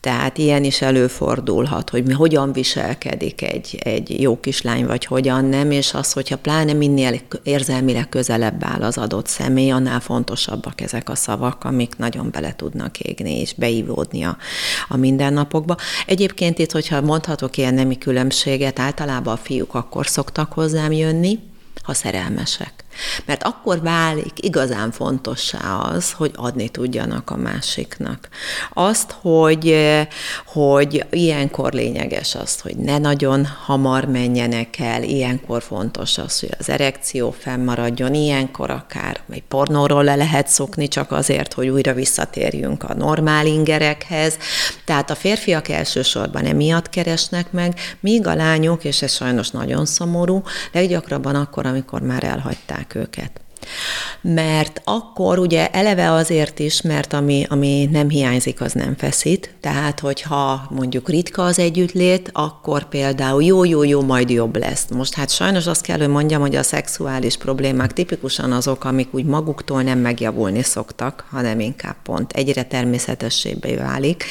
tehát 0.00 0.38
ilyen 0.38 0.64
is 0.64 0.82
előfordulhat, 0.82 1.90
hogy 1.90 2.04
mi 2.04 2.12
hogyan 2.12 2.52
viselkedik 2.52 3.42
egy, 3.42 3.78
egy 3.84 4.20
jó 4.20 4.40
kislány, 4.40 4.86
vagy 4.86 5.04
hogyan 5.04 5.44
nem, 5.44 5.70
és 5.70 5.94
az, 5.94 6.12
hogyha 6.12 6.36
pláne 6.36 6.72
minél 6.72 7.20
érzelmileg 7.42 8.08
közelebb 8.08 8.64
áll 8.64 8.82
az 8.82 8.98
adott 8.98 9.26
személy, 9.26 9.70
annál 9.70 9.93
fontosabbak 10.00 10.80
ezek 10.80 11.08
a 11.08 11.14
szavak, 11.14 11.64
amik 11.64 11.96
nagyon 11.96 12.30
bele 12.30 12.56
tudnak 12.56 13.00
égni 13.00 13.40
és 13.40 13.54
beívódni 13.54 14.22
a, 14.22 14.36
a 14.88 14.96
mindennapokba. 14.96 15.76
Egyébként 16.06 16.58
itt, 16.58 16.72
hogyha 16.72 17.00
mondhatok 17.00 17.56
ilyen 17.56 17.74
nemi 17.74 17.98
különbséget, 17.98 18.78
általában 18.78 19.34
a 19.34 19.36
fiúk 19.36 19.74
akkor 19.74 20.06
szoktak 20.06 20.52
hozzám 20.52 20.92
jönni, 20.92 21.38
ha 21.82 21.94
szerelmesek. 21.94 22.83
Mert 23.24 23.42
akkor 23.42 23.80
válik 23.82 24.44
igazán 24.44 24.90
fontossá 24.90 25.78
az, 25.78 26.12
hogy 26.12 26.32
adni 26.34 26.68
tudjanak 26.68 27.30
a 27.30 27.36
másiknak. 27.36 28.28
Azt, 28.72 29.14
hogy, 29.20 29.76
hogy 30.46 31.06
ilyenkor 31.10 31.72
lényeges 31.72 32.34
az, 32.34 32.60
hogy 32.60 32.76
ne 32.76 32.98
nagyon 32.98 33.46
hamar 33.64 34.04
menjenek 34.04 34.78
el, 34.78 35.02
ilyenkor 35.02 35.62
fontos 35.62 36.18
az, 36.18 36.40
hogy 36.40 36.50
az 36.58 36.68
erekció 36.68 37.30
fennmaradjon, 37.38 38.14
ilyenkor 38.14 38.70
akár 38.70 39.20
egy 39.30 39.42
pornóról 39.42 40.04
le 40.04 40.14
lehet 40.14 40.48
szokni, 40.48 40.88
csak 40.88 41.12
azért, 41.12 41.52
hogy 41.52 41.68
újra 41.68 41.92
visszatérjünk 41.92 42.82
a 42.82 42.94
normál 42.94 43.46
ingerekhez. 43.46 44.38
Tehát 44.84 45.10
a 45.10 45.14
férfiak 45.14 45.68
elsősorban 45.68 46.44
emiatt 46.44 46.88
keresnek 46.88 47.52
meg, 47.52 47.80
míg 48.00 48.26
a 48.26 48.34
lányok, 48.34 48.84
és 48.84 49.02
ez 49.02 49.12
sajnos 49.12 49.50
nagyon 49.50 49.86
szomorú, 49.86 50.42
leggyakrabban 50.72 51.34
akkor, 51.34 51.66
amikor 51.66 52.00
már 52.00 52.24
elhagyták 52.24 52.83
hagyták 52.84 52.94
őket 52.94 53.43
mert 54.20 54.80
akkor 54.84 55.38
ugye 55.38 55.68
eleve 55.70 56.12
azért 56.12 56.58
is, 56.58 56.82
mert 56.82 57.12
ami, 57.12 57.46
ami 57.48 57.88
nem 57.92 58.08
hiányzik, 58.08 58.60
az 58.60 58.72
nem 58.72 58.94
feszít, 58.96 59.54
tehát 59.60 60.00
hogyha 60.00 60.66
mondjuk 60.70 61.08
ritka 61.08 61.44
az 61.44 61.58
együttlét, 61.58 62.30
akkor 62.32 62.88
például 62.88 63.44
jó-jó-jó, 63.44 64.02
majd 64.02 64.30
jobb 64.30 64.56
lesz. 64.56 64.86
Most 64.90 65.14
hát 65.14 65.30
sajnos 65.30 65.66
azt 65.66 65.82
kell, 65.82 65.98
hogy 65.98 66.08
mondjam, 66.08 66.40
hogy 66.40 66.56
a 66.56 66.62
szexuális 66.62 67.36
problémák 67.36 67.92
tipikusan 67.92 68.52
azok, 68.52 68.84
amik 68.84 69.14
úgy 69.14 69.24
maguktól 69.24 69.82
nem 69.82 69.98
megjavulni 69.98 70.62
szoktak, 70.62 71.26
hanem 71.30 71.60
inkább 71.60 71.96
pont 72.02 72.32
egyre 72.32 72.62
természetessébbé 72.62 73.74
válik. 73.74 74.24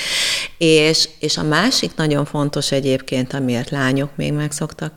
És, 0.57 1.09
és 1.19 1.37
a 1.37 1.43
másik 1.43 1.95
nagyon 1.95 2.25
fontos 2.25 2.71
egyébként, 2.71 3.33
amiért 3.33 3.69
lányok 3.69 4.09
még 4.15 4.33
meg 4.33 4.51
szoktak 4.51 4.93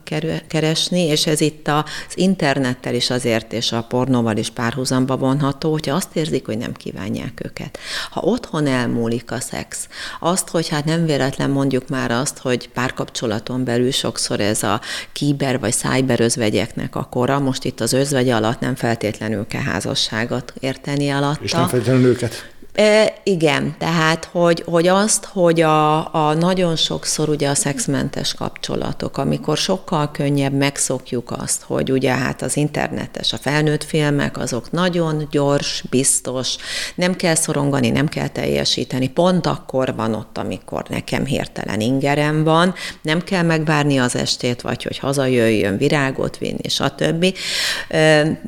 keresni, 0.47 1.01
és 1.01 1.27
ez 1.27 1.41
itt 1.41 1.67
az 1.67 1.83
internettel 2.13 2.93
is 2.93 3.09
azért, 3.09 3.53
és 3.53 3.71
a 3.71 3.81
pornóval 4.27 4.37
is 4.37 4.49
párhuzamos, 4.49 4.85
párhuzamba 4.87 5.17
vonható, 5.17 5.71
hogyha 5.71 5.95
azt 5.95 6.15
érzik, 6.15 6.45
hogy 6.45 6.57
nem 6.57 6.73
kívánják 6.73 7.41
őket. 7.45 7.77
Ha 8.09 8.21
otthon 8.21 8.67
elmúlik 8.67 9.31
a 9.31 9.39
szex, 9.39 9.87
azt, 10.19 10.49
hogy 10.49 10.67
hát 10.67 10.85
nem 10.85 11.05
véletlen 11.05 11.49
mondjuk 11.49 11.89
már 11.89 12.11
azt, 12.11 12.37
hogy 12.37 12.69
párkapcsolaton 12.69 13.63
belül 13.63 13.91
sokszor 13.91 14.39
ez 14.39 14.63
a 14.63 14.81
kiber 15.11 15.59
vagy 15.59 15.73
cyber 15.73 16.19
özvegyeknek 16.19 16.95
a 16.95 17.03
kora, 17.03 17.39
most 17.39 17.63
itt 17.63 17.79
az 17.79 17.93
özvegy 17.93 18.29
alatt 18.29 18.59
nem 18.59 18.75
feltétlenül 18.75 19.47
kell 19.47 19.61
házasságot 19.61 20.53
érteni 20.59 21.09
alatta. 21.09 21.43
És 21.43 21.51
nem 21.51 21.67
feltétlenül 21.67 22.05
őket. 22.05 22.55
E, 22.77 23.13
igen, 23.23 23.75
tehát, 23.77 24.29
hogy, 24.31 24.63
hogy 24.65 24.87
azt, 24.87 25.25
hogy 25.25 25.61
a, 25.61 26.13
a 26.13 26.33
nagyon 26.33 26.75
sokszor 26.75 27.29
ugye 27.29 27.49
a 27.49 27.55
szexmentes 27.55 28.33
kapcsolatok, 28.33 29.17
amikor 29.17 29.57
sokkal 29.57 30.11
könnyebb 30.11 30.53
megszokjuk 30.53 31.31
azt, 31.31 31.63
hogy 31.63 31.91
ugye 31.91 32.11
hát 32.11 32.41
az 32.41 32.57
internetes, 32.57 33.33
a 33.33 33.37
felnőtt 33.37 33.83
filmek, 33.83 34.37
azok 34.37 34.71
nagyon 34.71 35.27
gyors, 35.31 35.83
biztos, 35.89 36.55
nem 36.95 37.15
kell 37.15 37.35
szorongani, 37.35 37.89
nem 37.89 38.07
kell 38.07 38.27
teljesíteni, 38.27 39.09
pont 39.09 39.47
akkor 39.47 39.95
van 39.95 40.13
ott, 40.13 40.37
amikor 40.37 40.85
nekem 40.89 41.25
hirtelen 41.25 41.79
ingerem 41.79 42.43
van, 42.43 42.73
nem 43.01 43.23
kell 43.23 43.43
megvárni 43.43 43.97
az 43.97 44.15
estét, 44.15 44.61
vagy 44.61 44.83
hogy 44.83 44.97
hazajöjjön, 44.97 45.77
virágot 45.77 46.37
vinni, 46.37 46.69
stb. 46.69 47.25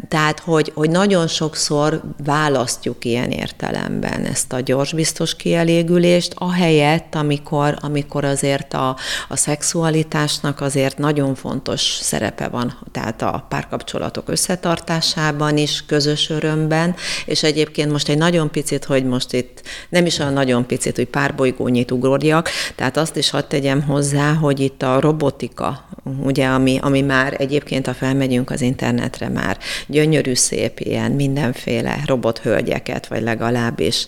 Tehát, 0.07 0.39
hogy, 0.43 0.71
hogy 0.75 0.89
nagyon 0.89 1.27
sokszor 1.27 2.01
választjuk 2.23 3.05
ilyen 3.05 3.31
értelemben 3.31 4.17
igen, 4.19 4.31
ezt 4.31 4.53
a 4.53 4.59
gyors, 4.59 4.93
biztos 4.93 5.35
kielégülést, 5.35 6.33
ahelyett, 6.35 7.15
amikor, 7.15 7.77
amikor 7.81 8.25
azért 8.25 8.73
a, 8.73 8.95
a 9.27 9.35
szexualitásnak 9.35 10.61
azért 10.61 10.97
nagyon 10.97 11.35
fontos 11.35 11.81
szerepe 12.01 12.47
van, 12.47 12.77
tehát 12.91 13.21
a 13.21 13.45
párkapcsolatok 13.49 14.29
összetartásában 14.29 15.57
is, 15.57 15.83
közös 15.85 16.29
örömben, 16.29 16.95
és 17.25 17.43
egyébként 17.43 17.91
most 17.91 18.09
egy 18.09 18.17
nagyon 18.17 18.51
picit, 18.51 18.85
hogy 18.85 19.05
most 19.05 19.33
itt 19.33 19.61
nem 19.89 20.05
is 20.05 20.19
olyan 20.19 20.33
nagyon 20.33 20.65
picit, 20.65 20.95
hogy 20.95 21.07
pár 21.07 21.35
bolygónyit 21.35 21.91
ugorjak, 21.91 22.49
tehát 22.75 22.97
azt 22.97 23.17
is 23.17 23.29
hadd 23.29 23.47
tegyem 23.47 23.81
hozzá, 23.81 24.33
hogy 24.33 24.59
itt 24.59 24.81
a 24.83 24.99
robotika, 24.99 25.89
ugye, 26.23 26.45
ami, 26.47 26.77
ami 26.81 27.01
már 27.01 27.35
egyébként, 27.37 27.85
ha 27.85 27.93
felmegyünk 27.93 28.49
az 28.49 28.61
internetre, 28.61 29.29
már 29.29 29.57
gyönyörű, 29.87 30.33
szép 30.33 30.79
ilyen 30.79 31.11
mindenféle 31.11 31.99
robothölgyeket, 32.05 33.07
vagy 33.07 33.21
legalábbis 33.21 34.07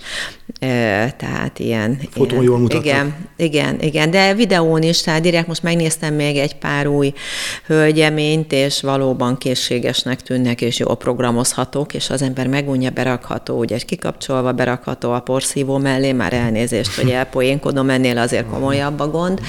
tehát 1.18 1.60
ilyen... 1.60 2.00
Fotón 2.12 2.44
jól 2.44 2.58
mutatnak. 2.58 2.86
Igen, 2.86 3.16
igen, 3.36 3.80
igen, 3.82 4.12
de 4.12 4.34
videón 4.34 4.82
is, 4.82 5.02
tehát 5.02 5.22
direkt 5.22 5.48
most 5.48 5.64
megnéztem 5.64 6.14
még 6.14 6.38
egy 6.38 6.56
pár 6.56 6.88
új 6.88 7.14
hölgyeményt, 7.66 8.52
és 8.52 8.82
valóban 8.82 9.38
készségesnek 9.38 10.22
tűnnek, 10.22 10.62
és 10.62 10.80
jól 10.80 10.98
programozhatók, 10.98 11.94
és 11.94 12.10
az 12.10 12.22
ember 12.22 12.48
megunja 12.48 12.90
berakható, 12.90 13.60
ugye 13.60 13.78
kikapcsolva 13.78 14.52
berakható 14.52 15.12
a 15.12 15.20
porszívó 15.20 15.78
mellé, 15.78 16.12
már 16.12 16.34
elnézést, 16.34 16.96
hogy 16.96 17.10
elpoénkodom, 17.10 17.90
ennél 17.90 18.18
azért 18.18 18.50
komolyabb 18.50 19.00
a 19.00 19.10
gond, 19.10 19.40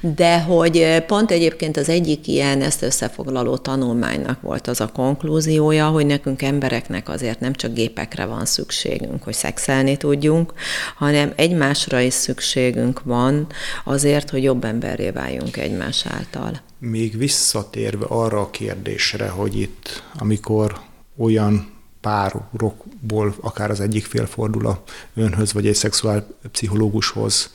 de 0.00 0.40
hogy 0.40 1.02
pont 1.06 1.30
egyébként 1.30 1.76
az 1.76 1.88
egyik 1.88 2.26
ilyen 2.26 2.62
ezt 2.62 2.82
összefoglaló 2.82 3.56
tanulmánynak 3.56 4.40
volt 4.40 4.66
az 4.66 4.80
a 4.80 4.90
konklúziója, 4.92 5.86
hogy 5.86 6.06
nekünk 6.06 6.42
embereknek 6.42 7.08
azért 7.08 7.40
nem 7.40 7.52
csak 7.52 7.74
gépekre 7.74 8.24
van 8.24 8.44
szükségünk, 8.44 9.22
hogy 9.22 9.34
szexelni 9.34 9.96
tudjunk, 10.00 10.52
hanem 10.96 11.32
egymásra 11.36 12.00
is 12.00 12.14
szükségünk 12.14 13.02
van 13.02 13.46
azért, 13.84 14.30
hogy 14.30 14.42
jobb 14.42 14.64
emberré 14.64 15.10
váljunk 15.10 15.56
egymás 15.56 16.06
által. 16.06 16.60
Még 16.78 17.18
visszatérve 17.18 18.04
arra 18.08 18.40
a 18.40 18.50
kérdésre, 18.50 19.28
hogy 19.28 19.60
itt, 19.60 20.02
amikor 20.18 20.80
olyan 21.16 21.72
párokból 22.00 23.34
akár 23.40 23.70
az 23.70 23.80
egyik 23.80 24.04
fél 24.04 24.26
fordul 24.26 24.66
a 24.66 24.82
önhöz, 25.14 25.52
vagy 25.52 25.66
egy 25.66 25.74
szexuálpszichológushoz, 25.74 27.54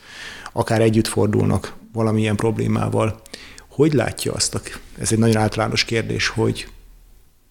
akár 0.53 0.81
együtt 0.81 1.07
fordulnak 1.07 1.73
valamilyen 1.93 2.35
problémával, 2.35 3.21
hogy 3.67 3.93
látja 3.93 4.33
azt, 4.33 4.79
ez 4.99 5.11
egy 5.11 5.17
nagyon 5.17 5.37
általános 5.37 5.83
kérdés, 5.83 6.27
hogy 6.27 6.67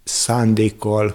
szándékkal 0.04 1.12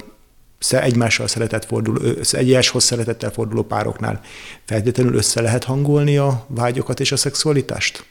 egymással 0.59 1.27
szeretett 1.27 1.65
forduló, 1.65 2.01
egyeshoz 2.31 2.83
szeretettel 2.83 3.31
forduló 3.31 3.63
pároknál 3.63 4.21
feltétlenül 4.65 5.15
össze 5.15 5.41
lehet 5.41 5.63
hangolni 5.63 6.17
a 6.17 6.45
vágyokat 6.47 6.99
és 6.99 7.11
a 7.11 7.17
szexualitást? 7.17 8.05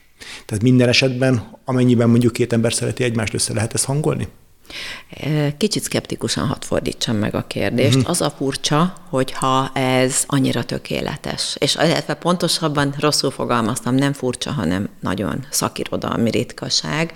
Tehát 0.47 0.63
minden 0.63 0.89
esetben, 0.89 1.59
amennyiben 1.65 2.11
mondjuk 2.11 2.33
két 2.33 2.53
ember 2.53 2.73
szereti 2.73 3.05
egymást, 3.05 3.35
össze 3.35 3.55
lehet 3.55 3.75
ezt 3.75 3.85
hangolni? 3.85 4.29
Kicsit 5.57 5.83
szkeptikusan 5.83 6.47
hat 6.47 6.65
fordítsam 6.65 7.17
meg 7.17 7.35
a 7.35 7.47
kérdést. 7.47 7.97
Uh-huh. 7.97 8.11
Az 8.11 8.21
a 8.21 8.31
furcsa, 8.31 8.95
hogyha 9.09 9.71
ez 9.75 10.25
annyira 10.27 10.65
tökéletes. 10.65 11.57
És 11.59 11.75
illetve 11.75 12.15
pontosabban 12.15 12.95
rosszul 12.99 13.31
fogalmaztam, 13.31 13.95
nem 13.95 14.13
furcsa, 14.13 14.51
hanem 14.51 14.89
nagyon 15.01 15.47
szakirodalmi 15.51 16.31
ritkaság, 16.31 17.13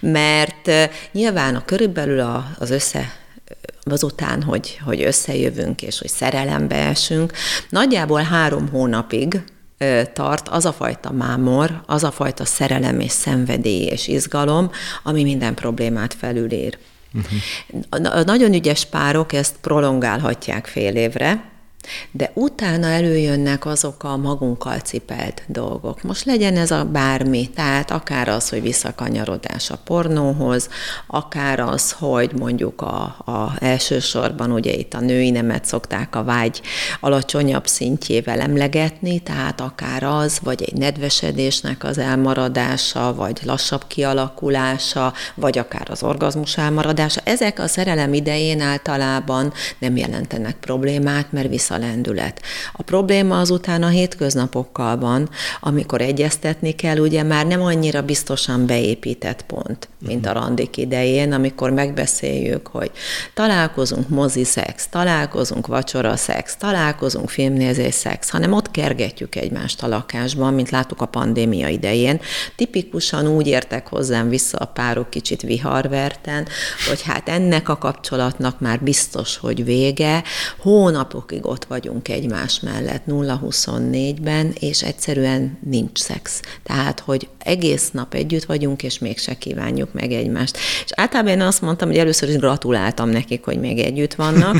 mert 0.00 0.70
nyilván 1.12 1.54
a 1.54 1.64
körülbelül 1.64 2.44
az 2.58 2.70
össze 2.70 3.12
azután, 3.84 4.42
hogy, 4.42 4.80
hogy 4.84 5.02
összejövünk 5.02 5.82
és 5.82 5.98
hogy 5.98 6.10
szerelembe 6.10 6.76
esünk, 6.76 7.32
nagyjából 7.68 8.22
három 8.22 8.68
hónapig 8.68 9.42
tart 10.12 10.48
az 10.48 10.64
a 10.64 10.72
fajta 10.72 11.12
mámor, 11.12 11.82
az 11.86 12.04
a 12.04 12.10
fajta 12.10 12.44
szerelem 12.44 13.00
és 13.00 13.12
szenvedély 13.12 13.84
és 13.84 14.08
izgalom, 14.08 14.70
ami 15.02 15.22
minden 15.22 15.54
problémát 15.54 16.14
felülír. 16.14 16.78
Uh-huh. 17.14 18.14
A 18.14 18.22
nagyon 18.22 18.52
ügyes 18.52 18.84
párok 18.84 19.32
ezt 19.32 19.54
prolongálhatják 19.60 20.66
fél 20.66 20.96
évre, 20.96 21.51
de 22.10 22.30
utána 22.34 22.86
előjönnek 22.86 23.66
azok 23.66 24.04
a 24.04 24.16
magunkkal 24.16 24.78
cipelt 24.78 25.42
dolgok. 25.46 26.02
Most 26.02 26.24
legyen 26.24 26.56
ez 26.56 26.70
a 26.70 26.84
bármi, 26.84 27.50
tehát 27.54 27.90
akár 27.90 28.28
az, 28.28 28.48
hogy 28.48 28.62
visszakanyarodás 28.62 29.70
a 29.70 29.78
pornóhoz, 29.84 30.68
akár 31.06 31.60
az, 31.60 31.92
hogy 31.92 32.32
mondjuk 32.38 32.80
a, 32.80 33.02
a 33.24 33.54
elsősorban 33.60 34.52
ugye 34.52 34.72
itt 34.72 34.94
a 34.94 35.00
női 35.00 35.30
nemet 35.30 35.64
szokták 35.64 36.16
a 36.16 36.24
vágy 36.24 36.60
alacsonyabb 37.00 37.66
szintjével 37.66 38.40
emlegetni, 38.40 39.18
tehát 39.18 39.60
akár 39.60 40.02
az, 40.02 40.38
vagy 40.42 40.62
egy 40.62 40.78
nedvesedésnek 40.78 41.84
az 41.84 41.98
elmaradása, 41.98 43.14
vagy 43.14 43.40
lassabb 43.44 43.86
kialakulása, 43.86 45.12
vagy 45.34 45.58
akár 45.58 45.90
az 45.90 46.02
orgazmus 46.02 46.56
elmaradása. 46.56 47.20
Ezek 47.24 47.58
a 47.58 47.68
szerelem 47.68 48.14
idején 48.14 48.60
általában 48.60 49.52
nem 49.78 49.96
jelentenek 49.96 50.56
problémát, 50.56 51.32
mert 51.32 51.48
vissza 51.48 51.71
lendület. 51.78 52.42
A 52.72 52.82
probléma 52.82 53.38
azután 53.38 53.82
a 53.82 53.88
hétköznapokkal 53.88 54.98
van, 54.98 55.28
amikor 55.60 56.00
egyeztetni 56.00 56.72
kell, 56.72 56.98
ugye 56.98 57.22
már 57.22 57.46
nem 57.46 57.62
annyira 57.62 58.02
biztosan 58.02 58.66
beépített 58.66 59.42
pont, 59.42 59.88
mint 60.06 60.26
a 60.26 60.32
randik 60.32 60.76
idején, 60.76 61.32
amikor 61.32 61.70
megbeszéljük, 61.70 62.66
hogy 62.66 62.90
találkozunk 63.34 64.08
mozi 64.08 64.44
szex, 64.44 64.88
találkozunk 64.88 65.66
vacsora 65.66 66.16
szex, 66.16 66.56
találkozunk 66.56 67.30
filmnézés 67.30 67.94
szex, 67.94 68.30
hanem 68.30 68.52
ott 68.52 68.70
kergetjük 68.70 69.34
egymást 69.34 69.82
a 69.82 69.88
lakásban, 69.88 70.54
mint 70.54 70.70
láttuk 70.70 71.00
a 71.00 71.06
pandémia 71.06 71.68
idején. 71.68 72.20
Tipikusan 72.56 73.26
úgy 73.26 73.46
értek 73.46 73.88
hozzám 73.88 74.28
vissza 74.28 74.58
a 74.58 74.64
párok 74.64 75.10
kicsit 75.10 75.42
viharverten, 75.42 76.46
hogy 76.88 77.02
hát 77.02 77.28
ennek 77.28 77.68
a 77.68 77.78
kapcsolatnak 77.78 78.60
már 78.60 78.80
biztos, 78.80 79.36
hogy 79.36 79.64
vége, 79.64 80.22
hónapokig 80.58 81.46
ott 81.62 81.68
vagyunk 81.68 82.08
egymás 82.08 82.60
mellett 82.60 83.02
0-24-ben, 83.08 84.52
és 84.60 84.82
egyszerűen 84.82 85.58
nincs 85.70 85.98
szex. 85.98 86.40
Tehát, 86.62 87.00
hogy 87.00 87.28
egész 87.38 87.90
nap 87.90 88.14
együtt 88.14 88.44
vagyunk, 88.44 88.82
és 88.82 88.98
mégse 88.98 89.34
kívánjuk 89.34 89.92
meg 89.92 90.12
egymást. 90.12 90.56
És 90.56 90.90
általában 90.94 91.32
én 91.32 91.40
azt 91.40 91.60
mondtam, 91.60 91.88
hogy 91.88 91.98
először 91.98 92.28
is 92.28 92.36
gratuláltam 92.36 93.08
nekik, 93.08 93.44
hogy 93.44 93.60
még 93.60 93.78
együtt 93.78 94.14
vannak. 94.14 94.56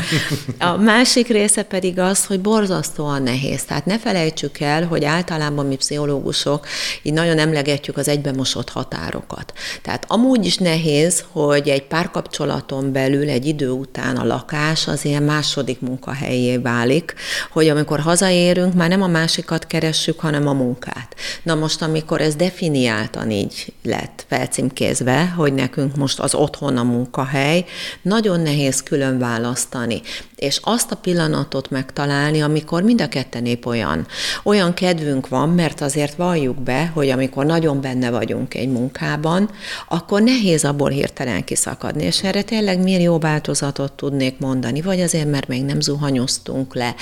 A 0.59 0.77
másik 0.77 1.29
része 1.29 1.63
pedig 1.63 1.99
az, 1.99 2.27
hogy 2.27 2.41
borzasztóan 2.41 3.23
nehéz. 3.23 3.65
Tehát 3.65 3.87
ne 3.87 3.99
felejtsük 3.99 4.61
el, 4.61 4.87
hogy 4.87 5.05
általában 5.05 5.67
mi 5.67 5.77
pszichológusok 5.77 6.67
így 7.03 7.13
nagyon 7.13 7.39
emlegetjük 7.39 7.97
az 7.97 8.09
egybemosott 8.09 8.71
határokat. 8.71 9.53
Tehát 9.83 10.05
amúgy 10.09 10.47
is 10.47 10.57
nehéz, 10.57 11.25
hogy 11.31 11.69
egy 11.69 11.87
párkapcsolaton 11.87 12.93
belül 12.93 13.29
egy 13.29 13.47
idő 13.47 13.71
után 13.71 14.17
a 14.17 14.25
lakás 14.25 14.89
az 14.89 15.05
ilyen 15.05 15.23
második 15.23 15.81
munkahelyé 15.81 16.57
válik, 16.57 16.91
hogy 17.51 17.69
amikor 17.69 18.01
hazaérünk, 18.01 18.75
már 18.75 18.89
nem 18.89 19.03
a 19.03 19.07
másikat 19.07 19.67
keressük, 19.67 20.21
hanem 20.21 20.47
a 20.47 20.53
munkát. 20.53 21.15
Na 21.43 21.55
most, 21.55 21.83
amikor 21.83 22.21
ez 22.21 22.35
definiáltan 22.35 23.31
így 23.31 23.73
lett 23.83 24.25
felcímkézve, 24.29 25.27
hogy 25.37 25.53
nekünk 25.53 25.97
most 25.97 26.21
az 26.21 26.35
otthon 26.35 26.77
a 26.77 26.83
munkahely, 26.83 27.65
nagyon 28.03 28.41
nehéz 28.41 28.83
külön 28.83 29.19
választani 29.19 30.01
és 30.43 30.61
azt 30.63 30.91
a 30.91 30.97
pillanatot 30.97 31.71
megtalálni, 31.71 32.43
amikor 32.43 32.83
mind 32.83 33.01
a 33.01 33.09
ketten 33.09 33.47
épp 33.47 33.67
olyan, 33.67 34.07
olyan 34.43 34.75
kedvünk 34.75 35.29
van, 35.29 35.49
mert 35.49 35.81
azért 35.81 36.15
valljuk 36.15 36.57
be, 36.57 36.91
hogy 36.95 37.09
amikor 37.09 37.47
nagyon 37.47 37.81
benne 37.81 38.11
vagyunk 38.11 38.55
egy 38.55 38.69
munkában, 38.69 39.51
akkor 39.89 40.23
nehéz 40.23 40.65
abból 40.65 40.91
hirtelen 40.91 41.45
kiszakadni, 41.45 42.05
és 42.05 42.23
erre 42.23 42.43
tényleg 42.43 42.83
millió 42.83 43.19
változatot 43.19 43.93
tudnék 43.93 44.39
mondani, 44.39 44.81
vagy 44.81 45.01
azért, 45.01 45.31
mert 45.31 45.49
még 45.49 45.65
nem 45.65 45.81
zuhanyoztunk 45.81 46.75
le, 46.75 46.95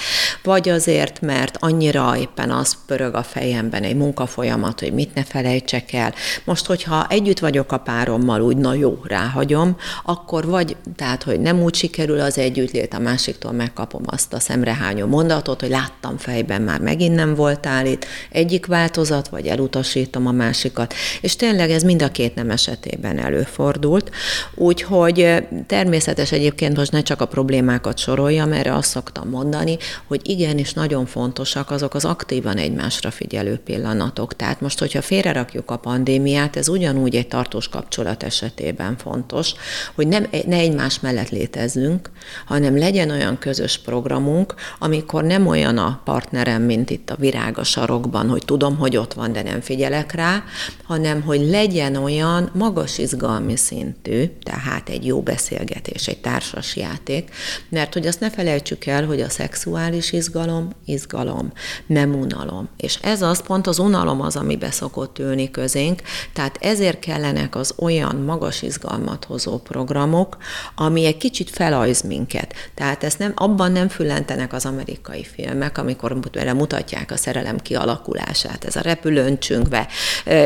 vagy 0.43 0.69
azért, 0.69 1.21
mert 1.21 1.57
annyira 1.61 2.17
éppen 2.19 2.51
az 2.51 2.77
pörög 2.87 3.15
a 3.15 3.23
fejemben 3.23 3.83
egy 3.83 3.97
munkafolyamat, 3.97 4.81
hogy 4.81 4.93
mit 4.93 5.15
ne 5.15 5.25
felejtsek 5.25 5.93
el. 5.93 6.15
Most, 6.45 6.67
hogyha 6.67 7.07
együtt 7.09 7.39
vagyok 7.39 7.73
a 7.73 7.79
párommal, 7.79 8.41
úgy 8.41 8.57
na 8.57 8.75
jó, 8.75 8.99
ráhagyom, 9.05 9.77
akkor 10.05 10.47
vagy, 10.47 10.77
tehát, 10.97 11.23
hogy 11.23 11.41
nem 11.41 11.63
úgy 11.63 11.75
sikerül 11.75 12.21
az 12.21 12.39
együttlét, 12.39 12.95
a 12.95 12.99
másik 12.99 13.30
másiktól 13.31 13.53
megkapom 13.53 14.03
azt 14.07 14.33
a 14.33 14.41
szemrehányó 14.41 15.07
mondatot, 15.07 15.61
hogy 15.61 15.71
láttam 15.71 16.17
fejben, 16.17 16.63
már 16.63 16.81
megint 16.81 17.15
nem 17.15 17.35
voltál 17.35 17.87
itt, 17.87 18.07
egyik 18.31 18.67
változat, 18.67 19.29
vagy 19.29 19.47
elutasítom 19.47 20.27
a 20.27 20.33
másikat. 20.33 20.95
És 21.21 21.37
tényleg 21.37 21.71
ez 21.71 21.83
mind 21.83 22.03
a 22.03 22.11
két 22.11 22.35
nem 22.35 22.51
esetében 22.51 23.19
előfordult. 23.19 24.11
Úgyhogy 24.55 25.45
természetes 25.67 26.33
egyébként 26.33 26.77
most 26.77 26.93
ne 26.93 27.03
csak 27.03 27.21
a 27.21 27.27
problémákat 27.27 27.99
soroljam, 27.99 28.53
erre 28.53 28.75
azt 28.75 28.91
szoktam 28.91 29.29
mondani, 29.29 29.77
hogy 30.07 30.21
igenis 30.25 30.73
nagyon 30.73 31.07
fontosak 31.07 31.71
azok 31.71 31.95
az 31.95 32.05
aktívan 32.05 32.57
egymásra 32.57 33.11
figyelő 33.11 33.57
pillanatok. 33.65 34.37
Tehát 34.37 34.61
most, 34.61 34.79
hogyha 34.79 35.03
félrerakjuk 35.03 35.71
a 35.71 35.77
pandémiát, 35.77 36.57
ez 36.57 36.69
ugyanúgy 36.69 37.17
egy 37.17 37.29
tartós 37.29 37.69
kapcsolat 37.69 38.23
esetében 38.23 38.97
fontos, 38.97 39.53
hogy 39.95 40.09
nem, 40.09 40.27
ne 40.47 40.57
egymás 40.57 41.01
mellett 41.01 41.31
létezzünk, 41.31 42.11
hanem 42.47 42.79
legyen 42.79 43.11
olyan 43.11 43.20
olyan 43.21 43.39
közös 43.39 43.79
programunk, 43.79 44.55
amikor 44.79 45.25
nem 45.25 45.47
olyan 45.47 45.79
a 45.79 46.01
partnerem, 46.05 46.63
mint 46.63 46.91
itt 46.91 47.11
a 47.11 47.17
virág 47.17 47.59
a 47.59 47.65
sarokban, 47.65 48.29
hogy 48.29 48.45
tudom, 48.45 48.77
hogy 48.77 48.97
ott 48.97 49.13
van, 49.13 49.33
de 49.33 49.43
nem 49.43 49.61
figyelek 49.61 50.13
rá, 50.13 50.45
hanem 50.85 51.23
hogy 51.23 51.41
legyen 51.41 51.97
olyan 51.97 52.51
magas 52.55 52.99
izgalmi 52.99 53.57
szintű, 53.57 54.25
tehát 54.43 54.89
egy 54.89 55.07
jó 55.07 55.23
beszélgetés, 55.23 56.07
egy 56.07 56.21
társas 56.21 56.77
játék, 56.77 57.31
mert 57.69 57.93
hogy 57.93 58.07
azt 58.07 58.21
ne 58.21 58.31
felejtsük 58.31 58.87
el, 58.87 59.07
hogy 59.07 59.21
a 59.21 59.29
szexuális 59.29 60.13
izgalom, 60.13 60.69
izgalom, 60.85 61.53
nem 61.87 62.15
unalom. 62.15 62.69
És 62.77 62.99
ez 63.03 63.23
az 63.23 63.43
pont 63.43 63.67
az 63.67 63.79
unalom 63.79 64.21
az, 64.21 64.37
ami 64.37 64.57
beszokott 64.57 65.19
ülni 65.19 65.51
közénk, 65.51 66.03
tehát 66.33 66.59
ezért 66.61 66.99
kellenek 66.99 67.57
az 67.57 67.75
olyan 67.79 68.17
magas 68.17 68.63
izgalmat 68.63 69.25
hozó 69.25 69.59
programok, 69.59 70.37
ami 70.75 71.05
egy 71.05 71.17
kicsit 71.17 71.51
felajz 71.51 72.03
minket. 72.03 72.55
Tehát 72.75 73.00
ezt 73.03 73.19
nem, 73.19 73.33
abban 73.35 73.73
nem 73.73 73.89
füllentenek 73.89 74.53
az 74.53 74.67
amerikai 74.67 75.25
filmek, 75.35 75.79
amikor 75.79 76.19
mutatják 76.55 77.11
a 77.11 77.17
szerelem 77.17 77.59
kialakulását, 77.59 78.65
ez 78.65 78.77
a 78.77 78.81
repülőn 78.81 79.39
csüngve, 79.39 79.89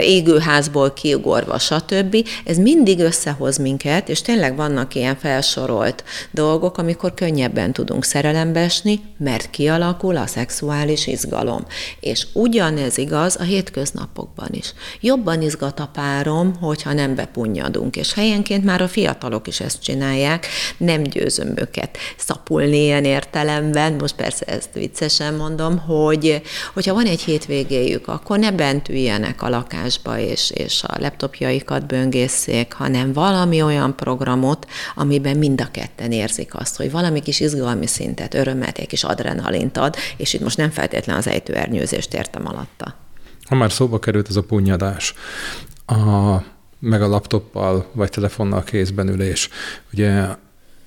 égőházból 0.00 0.92
kiugorva, 0.92 1.58
stb. 1.58 2.16
Ez 2.44 2.56
mindig 2.56 2.98
összehoz 2.98 3.56
minket, 3.56 4.08
és 4.08 4.22
tényleg 4.22 4.56
vannak 4.56 4.94
ilyen 4.94 5.16
felsorolt 5.16 6.04
dolgok, 6.30 6.78
amikor 6.78 7.14
könnyebben 7.14 7.72
tudunk 7.72 8.04
szerelembe 8.04 8.60
esni, 8.60 9.00
mert 9.18 9.50
kialakul 9.50 10.16
a 10.16 10.26
szexuális 10.26 11.06
izgalom. 11.06 11.66
És 12.00 12.26
ugyanez 12.32 12.98
igaz 12.98 13.36
a 13.40 13.42
hétköznapokban 13.42 14.48
is. 14.50 14.72
Jobban 15.00 15.42
izgat 15.42 15.80
a 15.80 15.90
párom, 15.92 16.54
hogyha 16.60 16.92
nem 16.92 17.14
bepunnyadunk, 17.14 17.96
és 17.96 18.14
helyenként 18.14 18.64
már 18.64 18.82
a 18.82 18.88
fiatalok 18.88 19.46
is 19.46 19.60
ezt 19.60 19.82
csinálják, 19.82 20.46
nem 20.76 21.02
győzöm 21.02 21.52
őket 21.56 21.98
szapul 22.16 22.43
megfordulni 22.48 22.84
ilyen 22.84 23.04
értelemben, 23.04 23.92
most 23.92 24.14
persze 24.14 24.44
ezt 24.44 24.72
viccesen 24.72 25.34
mondom, 25.34 25.78
hogy 25.78 26.42
hogyha 26.74 26.94
van 26.94 27.06
egy 27.06 27.20
hétvégéjük, 27.20 28.08
akkor 28.08 28.38
ne 28.38 28.52
bent 28.52 28.88
üljenek 28.88 29.42
a 29.42 29.48
lakásba, 29.48 30.18
és, 30.18 30.50
és 30.50 30.82
a 30.82 30.96
laptopjaikat 31.00 31.86
böngészék, 31.86 32.72
hanem 32.72 33.12
valami 33.12 33.62
olyan 33.62 33.96
programot, 33.96 34.66
amiben 34.94 35.36
mind 35.36 35.60
a 35.60 35.68
ketten 35.70 36.12
érzik 36.12 36.54
azt, 36.54 36.76
hogy 36.76 36.90
valami 36.90 37.20
kis 37.20 37.40
izgalmi 37.40 37.86
szintet, 37.86 38.34
örömet, 38.34 38.78
egy 38.78 38.86
kis 38.86 39.04
adrenalint 39.04 39.76
ad, 39.76 39.96
és 40.16 40.32
itt 40.32 40.42
most 40.42 40.56
nem 40.56 40.70
feltétlen 40.70 41.16
az 41.16 41.26
ejtőernyőzést 41.26 42.14
értem 42.14 42.46
alatta. 42.46 42.94
Ha 43.44 43.54
már 43.54 43.72
szóba 43.72 43.98
került 43.98 44.28
ez 44.28 44.36
a 44.36 44.42
punyadás, 44.42 45.14
a, 45.86 46.36
meg 46.78 47.02
a 47.02 47.08
laptoppal 47.08 47.86
vagy 47.92 48.10
telefonnal 48.10 48.62
kézben 48.62 49.08
ülés. 49.08 49.48
Ugye 49.92 50.26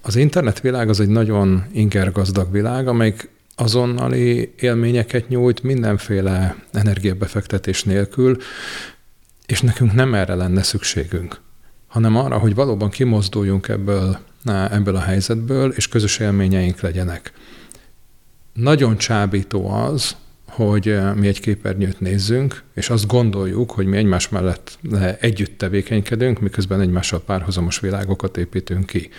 az 0.07 0.15
internetvilág 0.15 0.89
az 0.89 0.99
egy 0.99 1.09
nagyon 1.09 1.63
ingergazdag 1.71 2.51
világ, 2.51 2.87
amelyik 2.87 3.29
azonnali 3.55 4.53
élményeket 4.59 5.27
nyújt 5.27 5.63
mindenféle 5.63 6.55
energiabefektetés 6.71 7.83
nélkül, 7.83 8.37
és 9.45 9.61
nekünk 9.61 9.93
nem 9.93 10.13
erre 10.13 10.35
lenne 10.35 10.63
szükségünk, 10.63 11.39
hanem 11.87 12.15
arra, 12.15 12.37
hogy 12.37 12.55
valóban 12.55 12.89
kimozduljunk 12.89 13.67
ebből, 13.67 14.19
ebből 14.45 14.95
a 14.95 14.99
helyzetből, 14.99 15.71
és 15.71 15.87
közös 15.87 16.19
élményeink 16.19 16.79
legyenek. 16.79 17.31
Nagyon 18.53 18.97
csábító 18.97 19.69
az, 19.69 20.15
hogy 20.47 20.99
mi 21.15 21.27
egy 21.27 21.39
képernyőt 21.39 21.99
nézzünk, 21.99 22.63
és 22.73 22.89
azt 22.89 23.07
gondoljuk, 23.07 23.71
hogy 23.71 23.85
mi 23.85 23.97
egymás 23.97 24.29
mellett 24.29 24.79
együtt 25.19 25.57
tevékenykedünk, 25.57 26.39
miközben 26.39 26.81
egymással 26.81 27.21
párhuzamos 27.21 27.79
világokat 27.79 28.37
építünk 28.37 28.85
ki. 28.85 29.09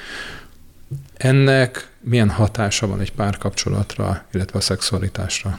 Ennek 1.19 1.91
milyen 2.01 2.31
hatása 2.31 2.87
van 2.87 3.01
egy 3.01 3.13
párkapcsolatra, 3.13 4.25
illetve 4.33 4.59
a 4.59 4.63
szexualitásra? 4.63 5.59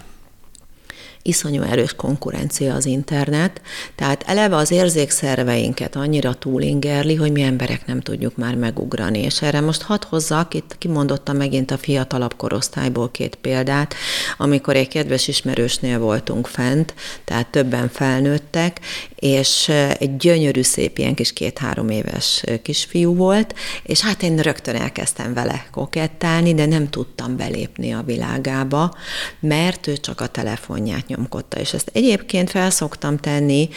Iszonyú 1.30 1.62
erős 1.62 1.94
konkurencia 1.96 2.74
az 2.74 2.86
internet, 2.86 3.62
tehát 3.96 4.24
eleve 4.28 4.56
az 4.56 4.72
érzékszerveinket 4.72 5.96
annyira 5.96 6.34
túlingerli, 6.34 7.16
hogy 7.16 7.32
mi 7.32 7.42
emberek 7.42 7.86
nem 7.86 8.02
tudjuk 8.02 8.38
már 8.38 8.56
megugrani. 8.56 9.20
És 9.20 9.42
erre 9.42 9.62
most 9.62 9.82
hadd 9.82 10.06
hozzak, 10.10 10.54
itt 10.54 10.76
kimondottam 10.78 11.38
megint 11.38 11.72
a 11.72 11.78
fiatalabb 11.78 12.36
korosztályból 12.36 13.12
két 13.12 13.36
példát, 13.36 13.96
amikor 14.38 14.76
egy 14.76 14.88
kedves 14.88 15.28
ismerősnél 15.28 16.00
voltunk 16.00 16.48
fent, 16.48 16.94
tehát 17.26 17.48
többen 17.48 17.90
felnőttek, 17.90 18.80
és 19.16 19.70
egy 20.00 20.18
gyönyörű, 20.18 20.62
szép 20.62 20.98
ilyen 20.98 21.16
kis 21.16 21.34
két-három 21.34 21.90
éves 21.90 22.44
kisfiú 22.62 23.16
volt, 23.16 23.56
és 23.84 24.02
hát 24.02 24.24
én 24.24 24.38
rögtön 24.38 24.76
elkezdtem 24.76 25.34
vele 25.34 25.66
kokettálni, 25.72 26.54
de 26.54 26.66
nem 26.66 26.90
tudtam 26.90 27.38
belépni 27.38 27.94
a 27.94 28.04
világába, 28.06 28.96
mert 29.40 29.88
ő 29.88 29.98
csak 29.98 30.22
a 30.22 30.28
telefonját 30.28 31.08
nyomkodta. 31.20 31.60
És 31.60 31.74
ezt 31.74 31.90
egyébként 31.94 32.50
felszoktam 32.50 33.18
tenni 33.18 33.70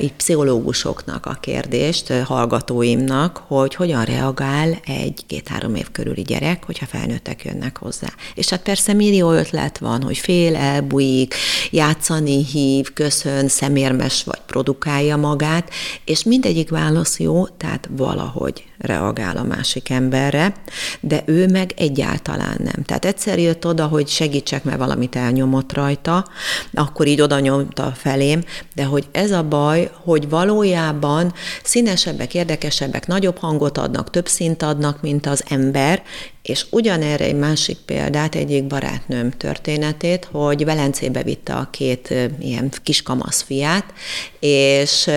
így 0.00 0.12
pszichológusoknak 0.12 1.26
a 1.26 1.36
kérdést, 1.40 2.12
hallgatóimnak, 2.12 3.42
hogy 3.46 3.74
hogyan 3.74 4.04
reagál 4.04 4.80
egy 4.84 5.24
két-három 5.26 5.74
év 5.74 5.90
körüli 5.92 6.22
gyerek, 6.22 6.64
hogyha 6.64 6.86
felnőttek 6.86 7.44
jönnek 7.44 7.78
hozzá. 7.78 8.08
És 8.34 8.48
hát 8.48 8.62
persze 8.62 8.92
millió 8.92 9.32
ötlet 9.32 9.78
van, 9.78 10.02
hogy 10.02 10.18
fél, 10.18 10.56
elbújik, 10.56 11.34
játszani 11.70 12.44
hív, 12.44 12.92
köszön, 12.92 13.48
szemérmes 13.48 14.24
vagy 14.24 14.40
produkálja 14.46 15.16
magát, 15.16 15.70
és 16.04 16.22
mindegyik 16.22 16.70
válasz 16.70 17.18
jó, 17.18 17.46
tehát 17.46 17.88
valahogy 17.96 18.64
reagál 18.78 19.36
a 19.36 19.42
másik 19.42 19.90
emberre, 19.90 20.54
de 21.00 21.22
ő 21.26 21.46
meg 21.46 21.72
egyáltalán 21.76 22.56
nem. 22.58 22.84
Tehát 22.84 23.04
egyszer 23.04 23.38
jött 23.38 23.66
oda, 23.66 23.86
hogy 23.86 24.08
segítsek, 24.08 24.64
mert 24.64 24.78
valamit 24.78 25.16
elnyomott 25.16 25.72
rajta, 25.72 26.28
akkor 26.74 27.06
így 27.06 27.20
oda 27.20 27.38
nyomta 27.38 27.92
felém, 27.96 28.44
de 28.74 28.84
hogy 28.84 29.08
ez 29.12 29.30
a 29.30 29.42
baj, 29.42 29.90
hogy 30.04 30.28
valójában 30.28 31.32
színesebbek, 31.62 32.34
érdekesebbek, 32.34 33.06
nagyobb 33.06 33.38
hangot 33.38 33.78
adnak, 33.78 34.10
több 34.10 34.28
szint 34.28 34.62
adnak, 34.62 35.00
mint 35.00 35.26
az 35.26 35.44
ember, 35.48 36.02
és 36.44 36.66
ugyanerre 36.70 37.24
egy 37.24 37.36
másik 37.36 37.76
példát, 37.76 38.34
egyik 38.34 38.64
barátnőm 38.64 39.30
történetét, 39.30 40.28
hogy 40.30 40.64
Velencébe 40.64 41.22
vitte 41.22 41.54
a 41.54 41.68
két 41.70 42.14
ilyen 42.40 42.72
kiskamasz 42.82 43.42
fiát, 43.42 43.84
és, 44.40 45.10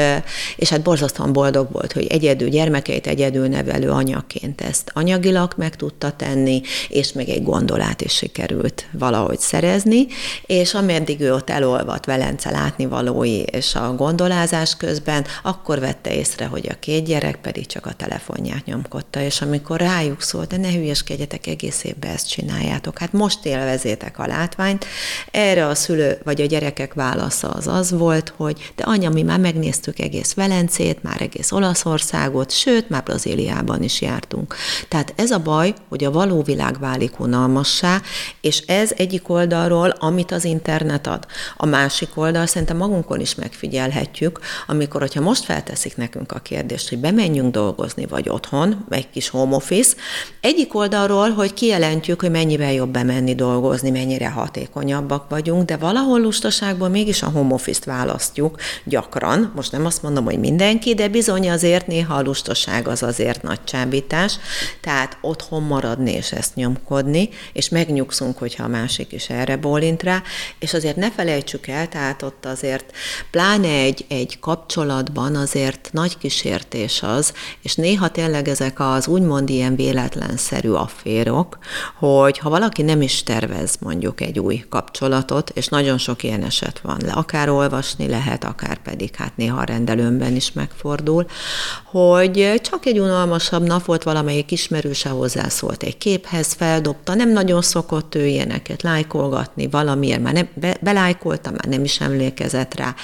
és 0.56 0.70
hát 0.70 0.82
borzasztóan 0.82 1.34
boldog 1.34 1.72
volt, 1.72 1.92
hogy 1.92 2.06
egyedül 2.06 2.50
gyermekeit 2.50 3.08
egyedül 3.08 3.48
nevelő 3.48 3.90
anyaként 3.90 4.62
ezt 4.62 4.92
anyagilag 4.94 5.54
meg 5.58 5.76
tudta 5.76 6.12
tenni, 6.12 6.62
és 6.90 7.14
még 7.14 7.30
egy 7.30 7.44
gondolát 7.44 8.02
is 8.02 8.14
sikerült 8.14 8.88
valahogy 8.92 9.40
szerezni, 9.40 10.08
és 10.46 10.74
ameddig 10.74 11.20
ő 11.20 11.34
ott 11.34 11.50
elolvadt 11.50 12.06
Velence 12.06 12.52
látnivalói 12.52 13.40
és 13.40 13.76
a 13.76 13.96
gondolázás 13.96 14.76
közben, 14.78 15.26
akkor 15.44 15.80
vette 15.80 16.16
észre, 16.16 16.46
hogy 16.46 16.68
a 16.70 16.80
két 16.80 17.06
gyerek 17.06 17.38
pedig 17.42 17.66
csak 17.66 17.86
a 17.86 17.94
telefonját 17.94 18.66
nyomkodta, 18.66 19.22
és 19.22 19.42
amikor 19.42 19.80
rájuk 19.80 20.22
szólt, 20.22 20.48
de 20.48 20.58
ne 20.58 20.70
hülyeskedjetek, 21.18 21.48
egész 21.48 21.84
évben 21.84 22.12
ezt 22.12 22.30
csináljátok, 22.30 22.98
hát 22.98 23.12
most 23.12 23.46
élvezétek 23.46 24.20
a 24.20 24.28
látványt, 24.28 24.86
erre 25.32 25.68
a 25.68 25.76
szülő 25.76 26.18
vagy 26.24 26.42
a 26.42 26.46
gyerekek 26.46 26.94
válasza 26.94 27.50
az 27.50 27.68
az 27.68 27.92
volt, 27.92 28.34
hogy 28.36 28.72
de 28.76 28.84
anya, 28.84 29.10
mi 29.10 29.22
már 29.22 29.40
megnéztük 29.40 30.00
egész 30.00 30.34
Velencét, 30.34 31.04
már 31.04 31.22
egész 31.22 31.52
Olaszországot, 31.52 32.52
sőt, 32.52 32.90
már 32.90 33.04
Brazíliában 33.04 33.84
is 33.84 34.02
jártunk. 34.02 34.56
Tehát 34.88 35.14
ez 35.16 35.32
a 35.32 35.40
baj, 35.40 35.74
hogy 35.90 36.04
a 36.04 36.12
való 36.12 36.42
világ 36.42 36.80
válik 36.80 37.20
unalmassá, 37.20 38.02
és 38.42 38.60
ez 38.60 38.92
egyik 38.98 39.30
oldalról, 39.30 39.90
amit 39.90 40.32
az 40.32 40.44
internet 40.44 41.08
ad. 41.08 41.26
A 41.58 41.66
másik 41.66 42.10
oldal 42.16 42.46
szerintem 42.46 42.78
magunkon 42.78 43.20
is 43.20 43.36
megfigyelhetjük, 43.36 44.40
amikor, 44.68 45.02
hogyha 45.02 45.22
most 45.22 45.44
felteszik 45.44 45.98
nekünk 45.98 46.32
a 46.32 46.40
kérdést, 46.40 46.90
hogy 46.90 46.98
bemenjünk 46.98 47.52
dolgozni, 47.52 48.06
vagy 48.06 48.30
otthon, 48.30 48.86
egy 48.90 49.10
kis 49.10 49.30
home 49.30 49.56
office, 49.56 49.96
egyik 50.42 50.76
oldalról, 51.12 51.36
hogy 51.36 51.54
kijelentjük, 51.54 52.22
hogy 52.22 52.32
mennyivel 52.32 52.74
jobb 52.74 52.90
bemenni 52.90 53.36
dolgozni, 53.36 53.90
mennyire 53.90 54.30
hatékonyabbak 54.30 55.30
vagyunk, 55.30 55.66
de 55.66 55.78
valahol 55.78 56.20
lustaságból 56.20 56.88
mégis 56.88 57.22
a 57.22 57.30
home 57.30 57.54
office-t 57.54 57.86
választjuk 57.86 58.56
gyakran. 58.84 59.52
Most 59.56 59.72
nem 59.72 59.86
azt 59.86 60.02
mondom, 60.02 60.24
hogy 60.24 60.40
mindenki, 60.40 60.94
de 60.94 61.08
bizony 61.08 61.50
azért 61.50 61.88
néha 61.88 62.16
a 62.16 62.22
lustaság 62.22 62.88
az 62.88 63.04
azért 63.04 63.44
nagy 63.44 63.64
csábítás. 63.64 64.38
Tehát 64.82 65.18
otthon 65.22 65.64
maradni 65.64 66.12
és 66.12 66.32
ezt 66.32 66.56
nyomkodni, 66.56 67.30
és 67.54 67.70
megnyugszunk, 67.70 68.38
hogyha 68.38 68.64
a 68.64 68.68
másik 68.68 69.12
is 69.12 69.30
erre 69.30 69.58
bólint 69.58 70.04
rá, 70.04 70.22
és 70.60 70.74
azért 70.74 70.96
ne 70.96 71.12
felejtsük 71.12 71.68
el, 71.68 71.88
tehát 71.88 72.22
ott 72.22 72.46
azért 72.46 72.92
pláne 73.32 73.70
egy, 73.70 74.06
egy 74.08 74.40
kapcsolatban 74.40 75.36
azért 75.36 75.90
nagy 75.92 76.18
kísértés 76.18 77.04
az, 77.04 77.34
és 77.62 77.76
néha 77.76 78.08
tényleg 78.08 78.48
ezek 78.48 78.80
az 78.80 79.08
úgymond 79.08 79.50
ilyen 79.50 79.76
véletlenszerű 79.76 80.70
afférok, 80.98 81.58
hogy 81.96 82.38
ha 82.38 82.50
valaki 82.50 82.82
nem 82.82 83.02
is 83.02 83.24
tervez 83.24 83.78
mondjuk 83.80 84.22
egy 84.22 84.40
új 84.40 84.66
kapcsolatot, 84.70 85.50
és 85.50 85.68
nagyon 85.68 85.98
sok 85.98 86.24
ilyen 86.24 86.44
eset 86.44 86.80
van, 86.80 86.98
le 87.06 87.12
akár 87.12 87.50
olvasni 87.50 88.08
lehet, 88.08 88.44
akár 88.44 88.78
pedig 88.78 89.16
hát 89.16 89.38
néha 89.38 89.60
a 89.60 89.64
rendelőmben 89.64 90.36
is 90.36 90.52
megfordul, 90.52 91.26
hogy 91.86 92.62
csak 92.62 92.86
egy 92.86 93.00
unalmasabb 93.00 93.68
nap 93.68 93.86
volt 93.86 94.04
valamelyik 94.04 94.52
ismerőse 94.52 95.10
hozzászólt 95.10 95.84
egy 95.84 95.98
képhez, 95.98 96.54
feldobta, 96.54 97.14
nem 97.14 97.32
nagyon 97.32 97.62
szokott 97.62 98.16
ő 98.16 98.26
ilyeneket 98.26 98.82
lájkolgatni, 98.82 99.68
valamiért 99.68 100.22
már 100.22 100.34
nem, 100.34 100.48
be, 100.54 100.78
belájkolta, 100.82 101.52
már 101.52 101.66
nem 101.66 101.84
is 101.84 102.00
emlékezett 102.02 102.76
rá. 102.76 102.96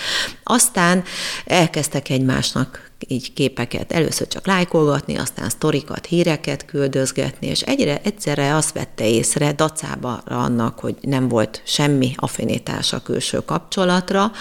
Aztán 0.43 1.03
elkezdtek 1.45 2.09
egymásnak 2.09 2.91
így 3.07 3.33
képeket 3.33 3.91
először 3.91 4.27
csak 4.27 4.47
lájkolgatni, 4.47 5.15
aztán 5.15 5.49
sztorikat, 5.49 6.05
híreket 6.05 6.65
küldözgetni, 6.65 7.47
és 7.47 7.61
egyre 7.61 8.01
egyszerre 8.03 8.55
azt 8.55 8.73
vette 8.73 9.07
észre, 9.07 9.51
dacába 9.51 10.21
annak, 10.25 10.79
hogy 10.79 10.95
nem 11.01 11.27
volt 11.27 11.61
semmi 11.65 12.11
affinitás 12.15 12.93
a 12.93 13.01
külső 13.01 13.39
kapcsolatra, 13.39 14.31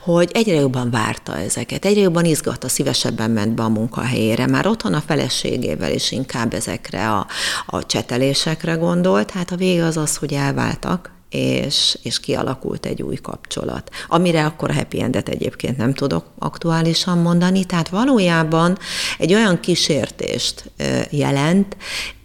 hogy 0.00 0.30
egyre 0.32 0.54
jobban 0.54 0.90
várta 0.90 1.36
ezeket, 1.36 1.84
egyre 1.84 2.00
jobban 2.00 2.24
izgatta, 2.24 2.68
szívesebben 2.68 3.30
ment 3.30 3.54
be 3.54 3.62
a 3.62 3.68
munkahelyére. 3.68 4.46
Már 4.46 4.66
otthon 4.66 4.94
a 4.94 5.02
feleségével 5.06 5.92
is 5.92 6.10
inkább 6.10 6.54
ezekre 6.54 7.10
a, 7.10 7.26
a 7.66 7.86
csetelésekre 7.86 8.74
gondolt, 8.74 9.30
hát 9.30 9.50
a 9.50 9.56
vége 9.56 9.84
az 9.84 9.96
az, 9.96 10.16
hogy 10.16 10.32
elváltak, 10.32 11.11
és, 11.32 11.98
és 12.02 12.20
kialakult 12.20 12.86
egy 12.86 13.02
új 13.02 13.16
kapcsolat. 13.16 13.90
Amire 14.08 14.44
akkor 14.44 14.70
a 14.70 14.74
happy 14.74 15.02
endet 15.02 15.28
egyébként 15.28 15.76
nem 15.76 15.94
tudok 15.94 16.24
aktuálisan 16.38 17.18
mondani, 17.18 17.64
tehát 17.64 17.88
valójában 17.88 18.78
egy 19.18 19.34
olyan 19.34 19.60
kísértést 19.60 20.70
jelent, 21.10 21.76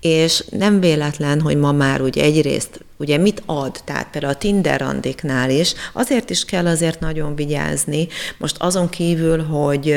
és 0.08 0.43
nem 0.50 0.80
véletlen, 0.80 1.41
hogy 1.41 1.58
ma 1.58 1.72
már 1.72 2.02
ugye 2.02 2.24
egyrészt 2.24 2.80
ugye 3.00 3.17
mit 3.17 3.41
ad, 3.46 3.82
tehát 3.86 4.08
például 4.12 4.34
a 4.34 4.38
Tinder 4.38 4.80
randiknál 4.80 5.50
is, 5.50 5.74
azért 5.93 6.30
is 6.30 6.46
kell 6.46 6.67
azért 6.67 7.00
nagyon 7.00 7.36
vigyázni, 7.36 8.08
most 8.38 8.56
azon 8.60 8.89
kívül, 8.89 9.43
hogy, 9.43 9.96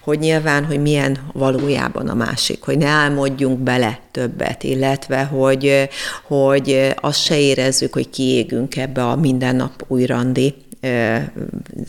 hogy 0.00 0.18
nyilván, 0.18 0.64
hogy 0.64 0.80
milyen 0.80 1.18
valójában 1.32 2.08
a 2.08 2.14
másik, 2.14 2.62
hogy 2.62 2.78
ne 2.78 2.86
álmodjunk 2.86 3.58
bele 3.58 4.00
többet, 4.10 4.62
illetve, 4.62 5.22
hogy, 5.24 5.88
hogy 6.22 6.94
azt 7.00 7.22
se 7.22 7.38
érezzük, 7.38 7.92
hogy 7.92 8.10
kiégünk 8.10 8.76
ebbe 8.76 9.04
a 9.06 9.16
mindennap 9.16 9.84
új 9.88 10.06
randi 10.06 10.54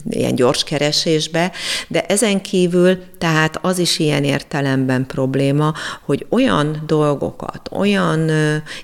ilyen 0.10 0.36
gyors 0.36 0.64
keresésbe, 0.64 1.52
de 1.88 2.06
ezen 2.06 2.42
kívül 2.42 2.98
tehát 3.18 3.60
az 3.62 3.80
is 3.80 4.00
ilyen 4.00 4.24
értelemben 4.24 5.06
probléma, 5.06 5.74
hogy 6.02 6.26
olyan 6.30 6.84
dolgokat, 7.38 7.70
olyan 7.72 8.32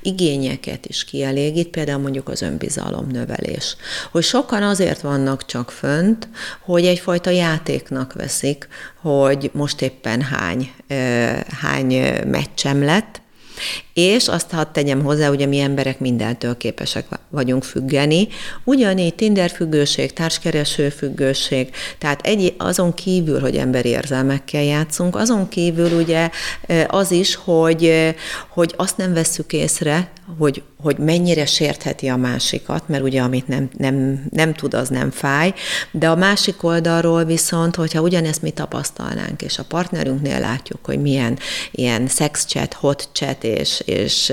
igényeket 0.02 0.86
is 0.86 1.04
kielégít, 1.04 1.68
például 1.68 2.02
mondjuk 2.02 2.30
az 2.30 2.42
önbizalom 2.42 3.08
növelés. 3.08 3.76
Hogy 4.12 4.24
sokan 4.24 4.64
azért 4.64 5.02
vannak 5.02 5.46
csak 5.46 5.72
fönt, 5.72 6.28
hogy 6.62 6.86
egyfajta 6.86 7.30
játéknak 7.30 8.14
veszik, 8.14 8.68
hogy 9.02 9.50
most 9.54 9.82
éppen 9.82 10.22
hány, 10.22 10.72
hány 11.62 11.94
meccsem 12.28 12.84
lett, 12.84 13.22
és 13.94 14.28
azt 14.28 14.52
hadd 14.52 14.68
tegyem 14.72 15.04
hozzá, 15.04 15.28
hogy 15.28 15.48
mi 15.48 15.60
emberek 15.60 16.00
mindentől 16.00 16.58
képesek 16.58 17.06
vagyunk 17.30 17.64
függeni. 17.64 18.28
Ugyanígy 18.64 19.16
Tinder 19.16 19.50
függőség, 19.50 20.14
társkereső 20.14 20.90
függőség, 20.90 21.70
tehát 21.98 22.22
egy, 22.22 22.54
azon 22.58 22.94
kívül, 22.94 23.40
hogy 23.40 23.56
emberi 23.58 23.90
érzelmekkel 23.90 24.64
játszunk, 24.64 25.16
azon 25.16 25.48
kívül 25.50 25.92
ugye 25.92 26.30
az 26.88 27.12
is, 27.12 27.36
hogy, 27.36 28.14
hogy 28.50 28.74
azt 28.78 28.98
nem 28.98 29.14
vesszük 29.14 29.54
észre, 29.54 30.12
hogy, 30.38 30.64
hogy 30.82 30.98
mennyire 30.98 31.46
sértheti 31.46 32.08
a 32.08 32.18
másikat, 32.18 32.88
mert 32.88 33.04
ugye 33.04 33.22
amit 33.22 33.48
nem, 33.48 33.70
nem, 33.78 34.24
nem 34.30 34.54
tud, 34.54 34.74
az 34.74 34.90
nem 34.90 35.12
fáj, 35.12 35.54
de 35.92 36.10
a 36.10 36.16
másik 36.16 36.64
oldalról 36.64 37.24
viszont, 37.24 37.76
hogyha 37.76 38.02
ugyanezt 38.02 38.42
mi 38.42 38.52
tapasztalnánk, 38.52 39.42
és 39.42 39.58
a 39.58 39.64
partnerünknél 39.64 40.40
látjuk, 40.40 40.86
hogy 40.86 41.02
milyen 41.02 41.38
ilyen 41.72 42.08
sex 42.08 42.46
chat, 42.46 42.74
hot 42.74 43.10
chat 43.12 43.44
és, 43.44 43.81
és 43.86 44.32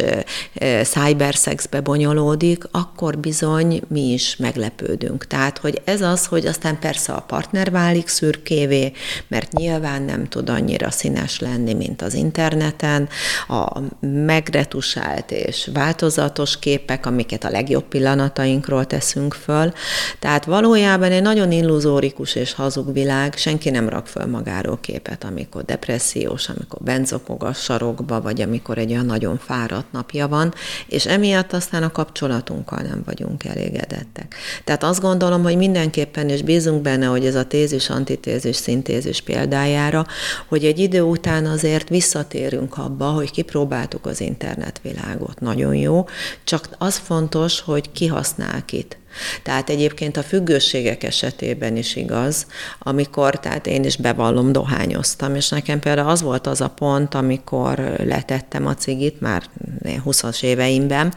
cyberszexbe 0.83 1.81
bonyolódik, 1.81 2.65
akkor 2.71 3.19
bizony 3.19 3.83
mi 3.89 4.13
is 4.13 4.37
meglepődünk. 4.37 5.27
Tehát, 5.27 5.59
hogy 5.59 5.81
ez 5.85 6.03
az, 6.03 6.27
hogy 6.27 6.47
aztán 6.47 6.79
persze 6.79 7.13
a 7.13 7.21
partner 7.21 7.71
válik 7.71 8.09
szürkévé, 8.09 8.93
mert 9.29 9.53
nyilván 9.53 10.03
nem 10.03 10.29
tud 10.29 10.49
annyira 10.49 10.91
színes 10.91 11.41
lenni, 11.41 11.75
mint 11.75 12.03
az 12.03 12.15
interneten, 12.15 13.09
a 13.49 13.81
megretusált 14.01 15.31
és 15.31 15.71
változatos 15.73 16.59
képek, 16.59 17.07
amiket 17.07 17.45
a 17.45 17.51
legjobb 17.51 17.85
pillanatainkról 17.85 18.87
teszünk 18.87 19.35
föl. 19.35 19.73
Tehát 20.19 20.45
valójában 20.45 21.13
egy 21.13 21.23
nagyon 21.23 21.53
illuzórikus 21.53 22.35
és 22.35 22.53
hazug 22.53 22.93
világ, 22.93 23.35
senki 23.37 23.71
nem 23.71 23.89
rak 23.89 24.07
föl 24.07 24.27
magáról 24.27 24.79
képet, 24.81 25.25
amikor 25.25 25.65
depressziós, 25.65 26.49
amikor 26.49 26.79
benzokog 26.81 27.45
a 27.45 27.53
sarokba, 27.53 28.21
vagy 28.21 28.41
amikor 28.41 28.79
egy 28.79 28.91
olyan 28.91 29.07
nagyon 29.07 29.38
fáradt 29.39 29.93
napja 29.93 30.29
van, 30.29 30.55
és 30.87 31.07
emiatt 31.07 31.53
aztán 31.53 31.83
a 31.83 31.93
kapcsolatunkkal 31.93 32.81
nem 32.81 33.03
vagyunk 33.05 33.45
elégedettek. 33.45 34.35
Tehát 34.65 34.83
azt 34.83 35.01
gondolom, 35.01 35.43
hogy 35.43 35.57
mindenképpen, 35.57 36.29
és 36.29 36.43
bízunk 36.43 36.83
benne, 36.83 37.07
hogy 37.07 37.27
ez 37.27 37.35
a 37.35 37.47
tézis, 37.47 37.91
antitézis, 37.91 38.57
szintézis 38.57 39.21
példájára, 39.21 40.07
hogy 40.49 40.65
egy 40.65 40.79
idő 40.79 41.03
után 41.03 41.47
azért 41.47 41.89
visszatérünk 41.89 42.79
abba, 42.79 43.07
hogy 43.07 43.31
kipróbáltuk 43.31 44.07
az 44.07 44.21
internetvilágot. 44.21 45.41
Nagyon 45.41 45.75
jó, 45.75 46.07
csak 46.45 46.69
az 46.79 46.97
fontos, 46.97 47.61
hogy 47.61 47.93
ki 47.93 48.07
használ 48.07 48.65
kit. 48.65 48.99
Tehát 49.43 49.71
egyébként 49.71 50.17
a 50.17 50.23
függőségek 50.23 51.03
esetében 51.03 51.77
is 51.77 51.97
igaz, 51.97 52.47
amikor, 52.79 53.41
tehát 53.41 53.67
én 53.67 53.85
is 53.85 53.97
bevallom, 53.97 54.53
dohányoztam, 54.53 55.35
és 55.35 55.49
nekem 55.49 55.81
például 55.81 56.09
az 56.09 56.23
volt 56.23 56.47
az 56.47 56.61
a 56.61 56.69
pont, 56.69 57.15
amikor 57.15 57.79
letettem 58.05 58.67
a 58.67 58.75
cigit, 58.75 59.21
már 59.21 59.43
20-as 59.85 60.43
éveimben, 60.43 61.15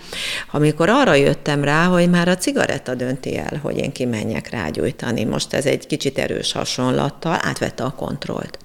amikor 0.52 0.90
arra 0.90 1.14
jöttem 1.14 1.64
rá, 1.64 1.86
hogy 1.86 2.10
már 2.10 2.28
a 2.28 2.38
cigaretta 2.38 2.96
dönti 2.96 3.38
el, 3.38 3.60
hogy 3.62 3.78
én 3.78 3.92
kimenjek 3.92 4.50
rágyújtani. 4.50 5.24
Most 5.24 5.54
ez 5.54 5.66
egy 5.66 5.88
kicsit 5.88 6.18
erős 6.18 6.52
hasonlattal, 6.52 7.40
átvette 7.42 7.84
a 7.84 7.92
kontrollt. 7.92 8.58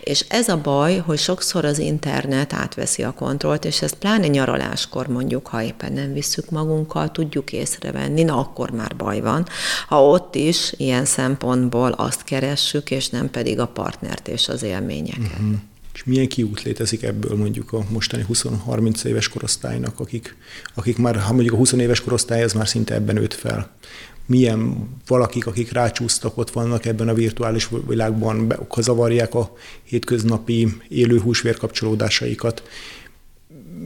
És 0.00 0.24
ez 0.28 0.48
a 0.48 0.60
baj, 0.60 0.96
hogy 0.96 1.18
sokszor 1.18 1.64
az 1.64 1.78
internet 1.78 2.52
átveszi 2.52 3.02
a 3.02 3.12
kontrollt, 3.12 3.64
és 3.64 3.82
ezt 3.82 3.94
pláne 3.94 4.26
nyaraláskor 4.26 5.06
mondjuk, 5.06 5.46
ha 5.46 5.62
éppen 5.62 5.92
nem 5.92 6.12
visszük 6.12 6.50
magunkkal, 6.50 7.10
tudjuk 7.10 7.52
észrevenni, 7.52 8.22
na 8.22 8.38
akkor 8.38 8.70
már 8.70 8.96
baj 8.96 9.20
van. 9.20 9.46
Ha 9.88 10.04
ott 10.04 10.34
is 10.34 10.72
ilyen 10.76 11.04
szempontból 11.04 11.90
azt 11.90 12.24
keressük, 12.24 12.90
és 12.90 13.08
nem 13.08 13.30
pedig 13.30 13.58
a 13.58 13.66
partnert 13.66 14.28
és 14.28 14.48
az 14.48 14.62
élményeket. 14.62 15.38
Uh-huh. 15.40 15.54
És 15.94 16.04
milyen 16.04 16.28
kiút 16.28 16.62
létezik 16.62 17.02
ebből 17.02 17.36
mondjuk 17.36 17.72
a 17.72 17.84
mostani 17.88 18.24
20-30 18.32 19.04
éves 19.04 19.28
korosztálynak, 19.28 20.00
akik, 20.00 20.36
akik 20.74 20.98
már, 20.98 21.16
ha 21.16 21.32
mondjuk 21.32 21.54
a 21.54 21.56
20 21.56 21.72
éves 21.72 22.00
korosztály, 22.00 22.42
az 22.42 22.52
már 22.52 22.68
szinte 22.68 22.94
ebben 22.94 23.16
őt 23.16 23.34
fel 23.34 23.70
milyen 24.30 24.88
valakik, 25.06 25.46
akik 25.46 25.72
rácsúsztak, 25.72 26.36
ott 26.36 26.50
vannak 26.50 26.86
ebben 26.86 27.08
a 27.08 27.14
virtuális 27.14 27.68
világban, 27.88 28.54
zavarják 28.76 29.34
a 29.34 29.52
hétköznapi 29.84 30.76
élő 30.88 31.20
húsvér 31.20 31.56
kapcsolódásaikat, 31.56 32.62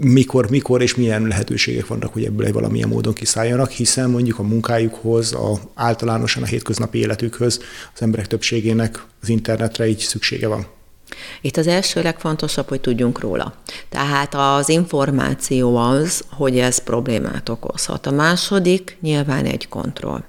mikor, 0.01 0.51
mikor 0.51 0.83
és 0.83 0.95
milyen 0.95 1.27
lehetőségek 1.27 1.87
vannak, 1.87 2.13
hogy 2.13 2.25
ebből 2.25 2.47
egy 2.47 2.53
valamilyen 2.53 2.89
módon 2.89 3.13
kiszálljanak, 3.13 3.71
hiszen 3.71 4.11
mondjuk 4.11 4.39
a 4.39 4.43
munkájukhoz, 4.43 5.33
a, 5.33 5.59
általánosan 5.75 6.43
a 6.43 6.47
hétköznapi 6.47 6.99
életükhöz 6.99 7.61
az 7.95 8.03
emberek 8.03 8.27
többségének 8.27 9.05
az 9.23 9.29
internetre 9.29 9.87
így 9.87 9.99
szüksége 9.99 10.49
van. 10.49 10.67
Itt 11.41 11.57
az 11.57 11.67
első 11.67 12.03
legfontosabb, 12.03 12.69
hogy 12.69 12.81
tudjunk 12.81 13.21
róla. 13.21 13.55
Tehát 13.89 14.35
az 14.35 14.69
információ 14.69 15.77
az, 15.77 16.25
hogy 16.31 16.59
ez 16.59 16.79
problémát 16.79 17.49
okozhat. 17.49 18.07
A 18.07 18.11
második 18.11 18.97
nyilván 19.01 19.45
egy 19.45 19.69
kontroll. 19.69 20.25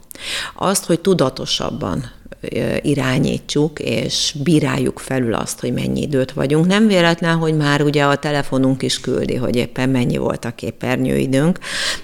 Azt, 0.56 0.86
hogy 0.86 1.00
tudatosabban 1.00 2.12
irányítsuk, 2.82 3.80
és 3.80 4.36
bíráljuk 4.44 5.00
felül 5.00 5.34
azt, 5.34 5.60
hogy 5.60 5.74
mennyi 5.74 6.02
időt 6.02 6.32
vagyunk. 6.32 6.66
Nem 6.66 6.88
véletlen, 6.88 7.38
hogy 7.38 7.58
már 7.58 7.82
ugye 7.82 8.04
a 8.04 8.16
telefonunk 8.16 8.82
is 8.82 9.00
küldi, 9.00 9.36
hogy 9.36 9.56
éppen 9.56 9.90
mennyi 9.90 10.18
volt 10.18 10.46
a 10.46 10.52
képernyőidőnk, 10.52 11.60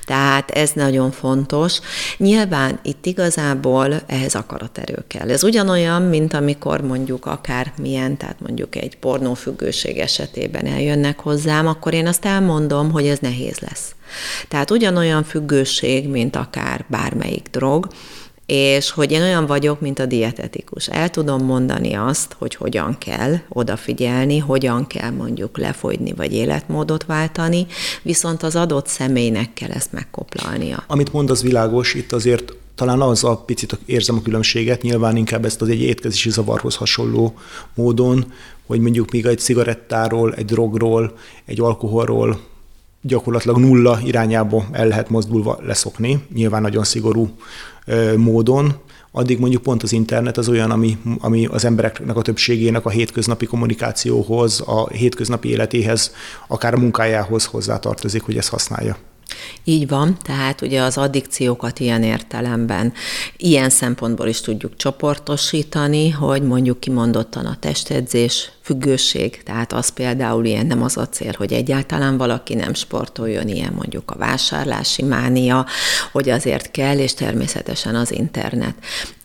tehát 0.06 0.52
ez 0.52 0.72
nagyon 0.74 1.12
fontos. 1.12 1.80
Nyilván 2.18 2.80
itt 2.84 3.06
igazából 3.06 4.02
ehhez 4.08 4.36
akaraterő 4.36 5.04
kell. 5.08 5.30
Ez 5.30 5.44
ugyanolyan, 5.44 6.02
mint 6.02 6.34
amikor 6.34 6.82
mondjuk 6.82 7.26
akár 7.26 7.74
milyen, 7.82 8.18
tehát 8.18 8.40
mondjuk 8.40 8.76
egy 8.76 8.98
pornófüggőség 8.98 9.98
esetében 9.98 10.66
eljönnek 10.66 11.20
hozzám, 11.20 11.68
akkor 11.68 11.94
én 11.94 12.08
azt 12.08 12.26
elmondom, 12.26 12.92
hogy 12.92 13.08
ez 13.08 13.20
nehéz 13.20 13.60
lesz. 13.60 13.96
Tehát 14.48 14.72
ugyanolyan 14.72 15.24
függőség, 15.24 16.08
mint 16.08 16.36
akár 16.36 16.86
bármelyik 16.88 17.48
drog, 17.52 17.88
és 18.54 18.92
hogy 18.92 19.12
én 19.12 19.22
olyan 19.22 19.46
vagyok, 19.46 19.80
mint 19.80 20.00
a 20.00 20.06
dietetikus. 20.06 20.88
El 20.88 21.10
tudom 21.10 21.46
mondani 21.46 21.94
azt, 21.94 22.36
hogy 22.38 22.56
hogyan 22.56 22.98
kell 22.98 23.36
odafigyelni, 23.50 24.38
hogyan 24.38 24.88
kell 24.88 25.10
mondjuk 25.10 25.58
lefogyni, 25.58 26.14
vagy 26.14 26.34
életmódot 26.34 27.06
váltani, 27.06 27.66
viszont 28.02 28.44
az 28.44 28.56
adott 28.56 28.88
személynek 28.88 29.54
kell 29.54 29.70
ezt 29.70 29.92
megkoplalnia. 29.92 30.84
Amit 30.88 31.14
mond, 31.14 31.30
az 31.30 31.42
világos, 31.42 31.94
itt 31.94 32.12
azért 32.12 32.54
talán 32.76 33.02
az 33.02 33.24
a 33.24 33.36
picit 33.36 33.80
érzem 33.86 34.16
a 34.16 34.22
különbséget, 34.22 34.82
nyilván 34.82 35.16
inkább 35.16 35.46
ezt 35.46 35.62
az 35.62 35.70
egy 35.70 35.82
étkezési 35.82 36.30
zavarhoz 36.30 36.76
hasonló 36.76 37.34
módon, 37.76 38.26
hogy 38.66 38.80
mondjuk 38.80 39.12
még 39.12 39.26
egy 39.26 39.40
cigarettáról, 39.40 40.34
egy 40.34 40.46
drogról, 40.46 41.18
egy 41.46 41.60
alkoholról 41.60 42.40
gyakorlatilag 43.02 43.58
nulla 43.58 44.00
irányába 44.04 44.66
el 44.72 44.88
lehet 44.88 45.10
mozdulva 45.10 45.60
leszokni, 45.62 46.24
nyilván 46.34 46.62
nagyon 46.62 46.84
szigorú 46.84 47.30
módon, 48.18 48.74
addig 49.12 49.40
mondjuk 49.40 49.62
pont 49.62 49.84
az 49.84 49.92
internet 49.92 50.38
az 50.38 50.50
olyan, 50.50 50.72
ami, 50.72 50.98
ami 51.20 51.46
az 51.46 51.66
embereknek 51.66 52.16
a 52.16 52.22
többségének 52.22 52.86
a 52.86 52.90
hétköznapi 52.90 53.46
kommunikációhoz, 53.46 54.64
a 54.66 54.88
hétköznapi 54.90 55.50
életéhez, 55.50 56.14
akár 56.48 56.74
a 56.74 56.78
munkájához 56.78 57.46
hozzátartozik, 57.46 58.22
hogy 58.22 58.38
ezt 58.38 58.50
használja. 58.50 58.98
Így 59.64 59.88
van, 59.88 60.18
tehát 60.24 60.62
ugye 60.62 60.82
az 60.82 60.98
addikciókat 60.98 61.80
ilyen 61.80 62.04
értelemben, 62.04 62.94
ilyen 63.38 63.70
szempontból 63.70 64.28
is 64.28 64.42
tudjuk 64.42 64.76
csoportosítani, 64.76 66.10
hogy 66.10 66.42
mondjuk 66.42 66.80
kimondottan 66.80 67.46
a 67.46 67.58
testedzés, 67.60 68.52
függőség, 68.72 69.44
tehát 69.44 69.74
az 69.74 69.90
például 69.90 70.46
ilyen 70.46 70.66
nem 70.66 70.84
az 70.84 70.98
a 70.98 71.08
cél, 71.08 71.34
hogy 71.38 71.54
egyáltalán 71.54 72.18
valaki 72.18 72.54
nem 72.54 72.74
sportoljon, 72.74 73.48
ilyen 73.48 73.74
mondjuk 73.74 74.12
a 74.12 74.18
vásárlási 74.18 75.04
mánia, 75.04 75.66
hogy 76.12 76.30
azért 76.30 76.72
kell, 76.72 76.98
és 76.98 77.14
természetesen 77.14 77.96
az 77.96 78.12
internet. 78.12 78.76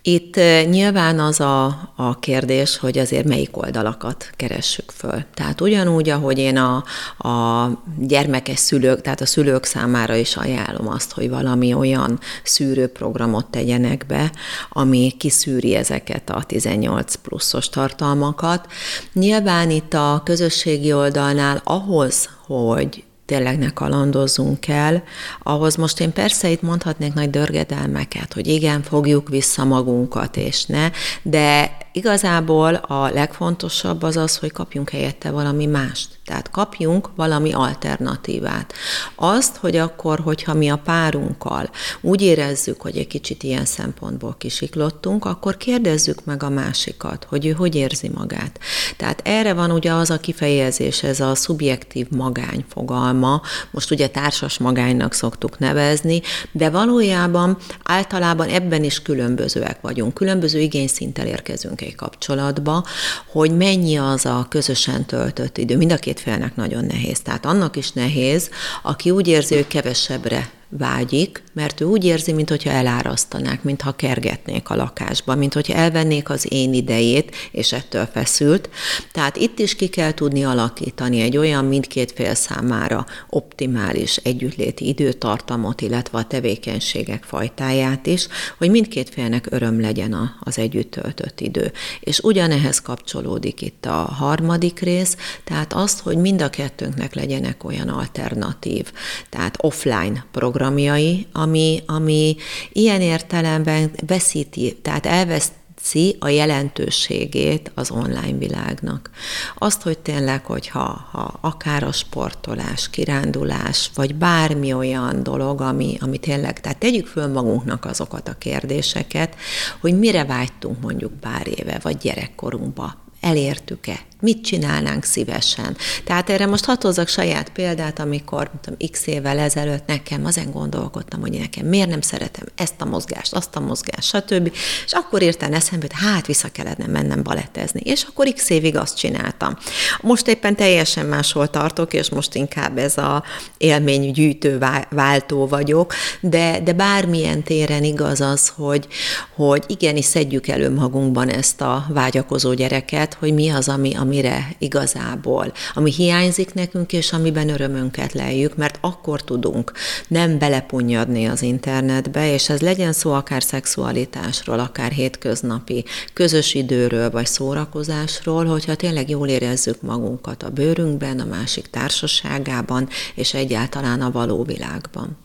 Itt 0.08 0.34
nyilván 0.70 1.18
az 1.18 1.40
a, 1.40 1.64
a 1.96 2.18
kérdés, 2.18 2.76
hogy 2.76 2.98
azért 2.98 3.26
melyik 3.26 3.56
oldalakat 3.56 4.30
keressük 4.36 4.90
föl. 4.90 5.24
Tehát 5.34 5.60
ugyanúgy, 5.60 6.08
ahogy 6.08 6.38
én 6.38 6.56
a, 6.56 6.84
a 7.28 7.70
gyermekes 7.98 8.58
szülők, 8.58 9.00
tehát 9.00 9.20
a 9.20 9.26
szülők 9.26 9.64
számára 9.64 10.14
is 10.14 10.36
ajánlom 10.36 10.88
azt, 10.88 11.12
hogy 11.12 11.28
valami 11.28 11.74
olyan 11.74 12.20
szűrőprogramot 12.42 13.46
tegyenek 13.46 14.06
be, 14.06 14.30
ami 14.70 15.14
kiszűri 15.18 15.74
ezeket 15.74 16.30
a 16.30 16.42
18 16.42 17.14
pluszos 17.14 17.68
tartalmakat. 17.68 18.66
Nyilván 19.12 19.35
itt 19.70 19.94
a 19.94 20.20
közösségi 20.24 20.92
oldalnál 20.92 21.60
ahhoz, 21.64 22.28
hogy 22.46 23.04
tényleg 23.26 23.58
ne 23.58 23.68
kalandozzunk 23.68 24.68
el. 24.68 25.02
Ahhoz 25.42 25.76
most 25.76 26.00
én 26.00 26.12
persze 26.12 26.50
itt 26.50 26.62
mondhatnék 26.62 27.14
nagy 27.14 27.30
dörgedelmeket, 27.30 28.32
hogy 28.32 28.46
igen, 28.46 28.82
fogjuk 28.82 29.28
vissza 29.28 29.64
magunkat, 29.64 30.36
és 30.36 30.64
ne, 30.64 30.90
de 31.22 31.76
igazából 31.96 32.74
a 32.74 33.08
legfontosabb 33.08 34.02
az 34.02 34.16
az, 34.16 34.36
hogy 34.36 34.52
kapjunk 34.52 34.90
helyette 34.90 35.30
valami 35.30 35.66
mást. 35.66 36.08
Tehát 36.24 36.50
kapjunk 36.50 37.10
valami 37.14 37.52
alternatívát. 37.52 38.72
Azt, 39.14 39.56
hogy 39.56 39.76
akkor, 39.76 40.20
hogyha 40.20 40.54
mi 40.54 40.68
a 40.68 40.76
párunkkal 40.84 41.70
úgy 42.00 42.22
érezzük, 42.22 42.80
hogy 42.80 42.96
egy 42.96 43.06
kicsit 43.06 43.42
ilyen 43.42 43.64
szempontból 43.64 44.34
kisiklottunk, 44.38 45.24
akkor 45.24 45.56
kérdezzük 45.56 46.24
meg 46.24 46.42
a 46.42 46.48
másikat, 46.48 47.26
hogy 47.28 47.46
ő 47.46 47.50
hogy 47.50 47.74
érzi 47.74 48.10
magát. 48.14 48.58
Tehát 48.96 49.20
erre 49.24 49.52
van 49.52 49.70
ugye 49.70 49.92
az 49.92 50.10
a 50.10 50.18
kifejezés, 50.18 51.02
ez 51.02 51.20
a 51.20 51.34
szubjektív 51.34 52.06
magány 52.10 52.64
fogalma, 52.68 53.40
most 53.70 53.90
ugye 53.90 54.08
társas 54.08 54.58
magánynak 54.58 55.12
szoktuk 55.12 55.58
nevezni, 55.58 56.20
de 56.52 56.70
valójában 56.70 57.56
általában 57.82 58.48
ebben 58.48 58.84
is 58.84 59.02
különbözőek 59.02 59.80
vagyunk, 59.80 60.14
különböző 60.14 60.58
igényszinttel 60.58 61.26
érkezünk 61.26 61.84
szülőkkel 61.86 61.94
kapcsolatba, 61.94 62.84
hogy 63.32 63.56
mennyi 63.56 63.96
az 63.96 64.26
a 64.26 64.46
közösen 64.48 65.04
töltött 65.04 65.58
idő. 65.58 65.76
Mind 65.76 65.92
a 65.92 65.96
két 65.96 66.20
félnek 66.20 66.56
nagyon 66.56 66.84
nehéz. 66.84 67.20
Tehát 67.20 67.46
annak 67.46 67.76
is 67.76 67.92
nehéz, 67.92 68.50
aki 68.82 69.10
úgy 69.10 69.28
érzi, 69.28 69.54
hogy 69.54 69.66
kevesebbre 69.66 70.55
vágyik, 70.68 71.42
mert 71.52 71.80
ő 71.80 71.84
úgy 71.84 72.04
érzi, 72.04 72.32
mintha 72.32 72.70
elárasztanák, 72.70 73.62
mintha 73.62 73.92
kergetnék 73.92 74.70
a 74.70 74.74
lakásba, 74.74 75.34
mintha 75.34 75.74
elvennék 75.74 76.30
az 76.30 76.46
én 76.52 76.74
idejét, 76.74 77.36
és 77.50 77.72
ettől 77.72 78.08
feszült. 78.12 78.68
Tehát 79.12 79.36
itt 79.36 79.58
is 79.58 79.74
ki 79.74 79.86
kell 79.86 80.14
tudni 80.14 80.44
alakítani 80.44 81.20
egy 81.20 81.36
olyan 81.36 81.64
mindkét 81.64 82.12
fél 82.12 82.34
számára 82.34 83.06
optimális 83.28 84.16
együttléti 84.16 84.88
időtartamot, 84.88 85.80
illetve 85.80 86.18
a 86.18 86.24
tevékenységek 86.24 87.24
fajtáját 87.24 88.06
is, 88.06 88.26
hogy 88.58 88.70
mindkét 88.70 89.10
félnek 89.10 89.46
öröm 89.50 89.80
legyen 89.80 90.36
az 90.40 90.58
együtt 90.58 90.90
töltött 90.90 91.40
idő. 91.40 91.72
És 92.00 92.18
ugyanehhez 92.18 92.80
kapcsolódik 92.80 93.60
itt 93.60 93.86
a 93.86 93.92
harmadik 93.92 94.80
rész, 94.80 95.16
tehát 95.44 95.72
azt, 95.72 96.00
hogy 96.00 96.16
mind 96.16 96.42
a 96.42 96.50
kettőnknek 96.50 97.14
legyenek 97.14 97.64
olyan 97.64 97.88
alternatív, 97.88 98.92
tehát 99.28 99.56
offline 99.60 100.24
program 100.32 100.54
programjai, 100.56 101.26
ami, 101.32 101.82
ami 101.86 102.36
ilyen 102.72 103.00
értelemben 103.00 103.90
veszíti, 104.06 104.78
tehát 104.82 105.06
elveszi 105.06 106.16
a 106.18 106.28
jelentőségét 106.28 107.70
az 107.74 107.90
online 107.90 108.38
világnak. 108.38 109.10
Azt, 109.58 109.82
hogy 109.82 109.98
tényleg, 109.98 110.44
hogyha 110.44 111.08
ha 111.10 111.38
akár 111.40 111.82
a 111.82 111.92
sportolás, 111.92 112.90
kirándulás, 112.90 113.90
vagy 113.94 114.14
bármi 114.14 114.72
olyan 114.72 115.22
dolog, 115.22 115.60
ami, 115.60 115.96
ami 116.00 116.18
tényleg, 116.18 116.60
tehát 116.60 116.78
tegyük 116.78 117.06
föl 117.06 117.26
magunknak 117.26 117.84
azokat 117.84 118.28
a 118.28 118.38
kérdéseket, 118.38 119.36
hogy 119.80 119.98
mire 119.98 120.24
vágytunk 120.24 120.80
mondjuk 120.80 121.20
pár 121.20 121.46
éve, 121.58 121.78
vagy 121.82 121.96
gyerekkorunkba, 121.96 122.94
elértük-e, 123.20 123.98
mit 124.20 124.44
csinálnánk 124.44 125.04
szívesen. 125.04 125.76
Tehát 126.04 126.30
erre 126.30 126.46
most 126.46 126.64
hadd 126.64 127.06
saját 127.06 127.48
példát, 127.48 127.98
amikor 127.98 128.50
tudom, 128.60 128.78
x 128.90 129.06
évvel 129.06 129.38
ezelőtt 129.38 129.86
nekem 129.86 130.24
azen 130.24 130.50
gondolkodtam, 130.50 131.20
hogy 131.20 131.38
nekem 131.38 131.66
miért 131.66 131.88
nem 131.88 132.00
szeretem 132.00 132.44
ezt 132.54 132.74
a 132.78 132.84
mozgást, 132.84 133.34
azt 133.34 133.56
a 133.56 133.60
mozgást, 133.60 134.08
stb. 134.08 134.52
És 134.84 134.92
akkor 134.92 135.22
értem 135.22 135.52
eszembe, 135.52 135.86
hogy 135.90 136.06
hát 136.06 136.26
vissza 136.26 136.48
kellene 136.48 136.86
mennem 136.86 137.22
balettezni. 137.22 137.80
És 137.84 138.06
akkor 138.08 138.32
x 138.32 138.50
évig 138.50 138.76
azt 138.76 138.96
csináltam. 138.96 139.56
Most 140.00 140.28
éppen 140.28 140.56
teljesen 140.56 141.06
máshol 141.06 141.50
tartok, 141.50 141.92
és 141.92 142.10
most 142.10 142.34
inkább 142.34 142.78
ez 142.78 142.98
a 142.98 143.24
élménygyűjtő 143.58 144.58
váltó 144.90 145.46
vagyok, 145.46 145.94
de, 146.20 146.60
de 146.60 146.72
bármilyen 146.72 147.42
téren 147.42 147.84
igaz 147.84 148.20
az, 148.20 148.52
hogy, 148.56 148.86
hogy 149.34 149.64
igenis 149.66 150.04
szedjük 150.04 150.48
elő 150.48 150.70
magunkban 150.70 151.28
ezt 151.28 151.60
a 151.60 151.86
vágyakozó 151.88 152.54
gyereket, 152.54 153.14
hogy 153.14 153.34
mi 153.34 153.48
az, 153.48 153.68
ami, 153.68 153.94
amire 154.06 154.54
igazából, 154.58 155.52
ami 155.74 155.92
hiányzik 155.92 156.54
nekünk, 156.54 156.92
és 156.92 157.12
amiben 157.12 157.48
örömünket 157.48 158.12
leljük, 158.12 158.56
mert 158.56 158.78
akkor 158.80 159.22
tudunk 159.22 159.72
nem 160.08 160.38
belepunyadni 160.38 161.26
az 161.26 161.42
internetbe, 161.42 162.32
és 162.32 162.48
ez 162.48 162.60
legyen 162.60 162.92
szó 162.92 163.12
akár 163.12 163.42
szexualitásról, 163.42 164.58
akár 164.58 164.90
hétköznapi 164.90 165.84
közös 166.12 166.54
időről, 166.54 167.10
vagy 167.10 167.26
szórakozásról, 167.26 168.44
hogyha 168.44 168.74
tényleg 168.74 169.10
jól 169.10 169.28
érezzük 169.28 169.82
magunkat 169.82 170.42
a 170.42 170.50
bőrünkben, 170.50 171.20
a 171.20 171.24
másik 171.24 171.70
társaságában, 171.70 172.88
és 173.14 173.34
egyáltalán 173.34 174.00
a 174.00 174.10
való 174.10 174.44
világban. 174.44 175.16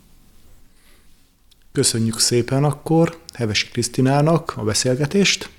Köszönjük 1.72 2.20
szépen 2.20 2.64
akkor 2.64 3.18
Hevesi 3.34 3.68
Krisztinának 3.68 4.54
a 4.56 4.64
beszélgetést, 4.64 5.50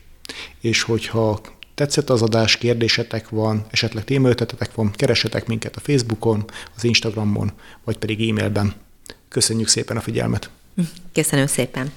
és 0.60 0.82
hogyha 0.82 1.40
tetszett 1.74 2.10
az 2.10 2.22
adás, 2.22 2.56
kérdésetek 2.56 3.28
van, 3.28 3.66
esetleg 3.70 4.04
témaötletetek 4.04 4.74
van, 4.74 4.90
keresetek 4.90 5.46
minket 5.46 5.76
a 5.76 5.80
Facebookon, 5.80 6.44
az 6.76 6.84
Instagramon, 6.84 7.52
vagy 7.84 7.96
pedig 7.96 8.28
e-mailben. 8.28 8.74
Köszönjük 9.28 9.68
szépen 9.68 9.96
a 9.96 10.00
figyelmet! 10.00 10.50
Köszönöm 11.12 11.46
szépen! 11.46 11.92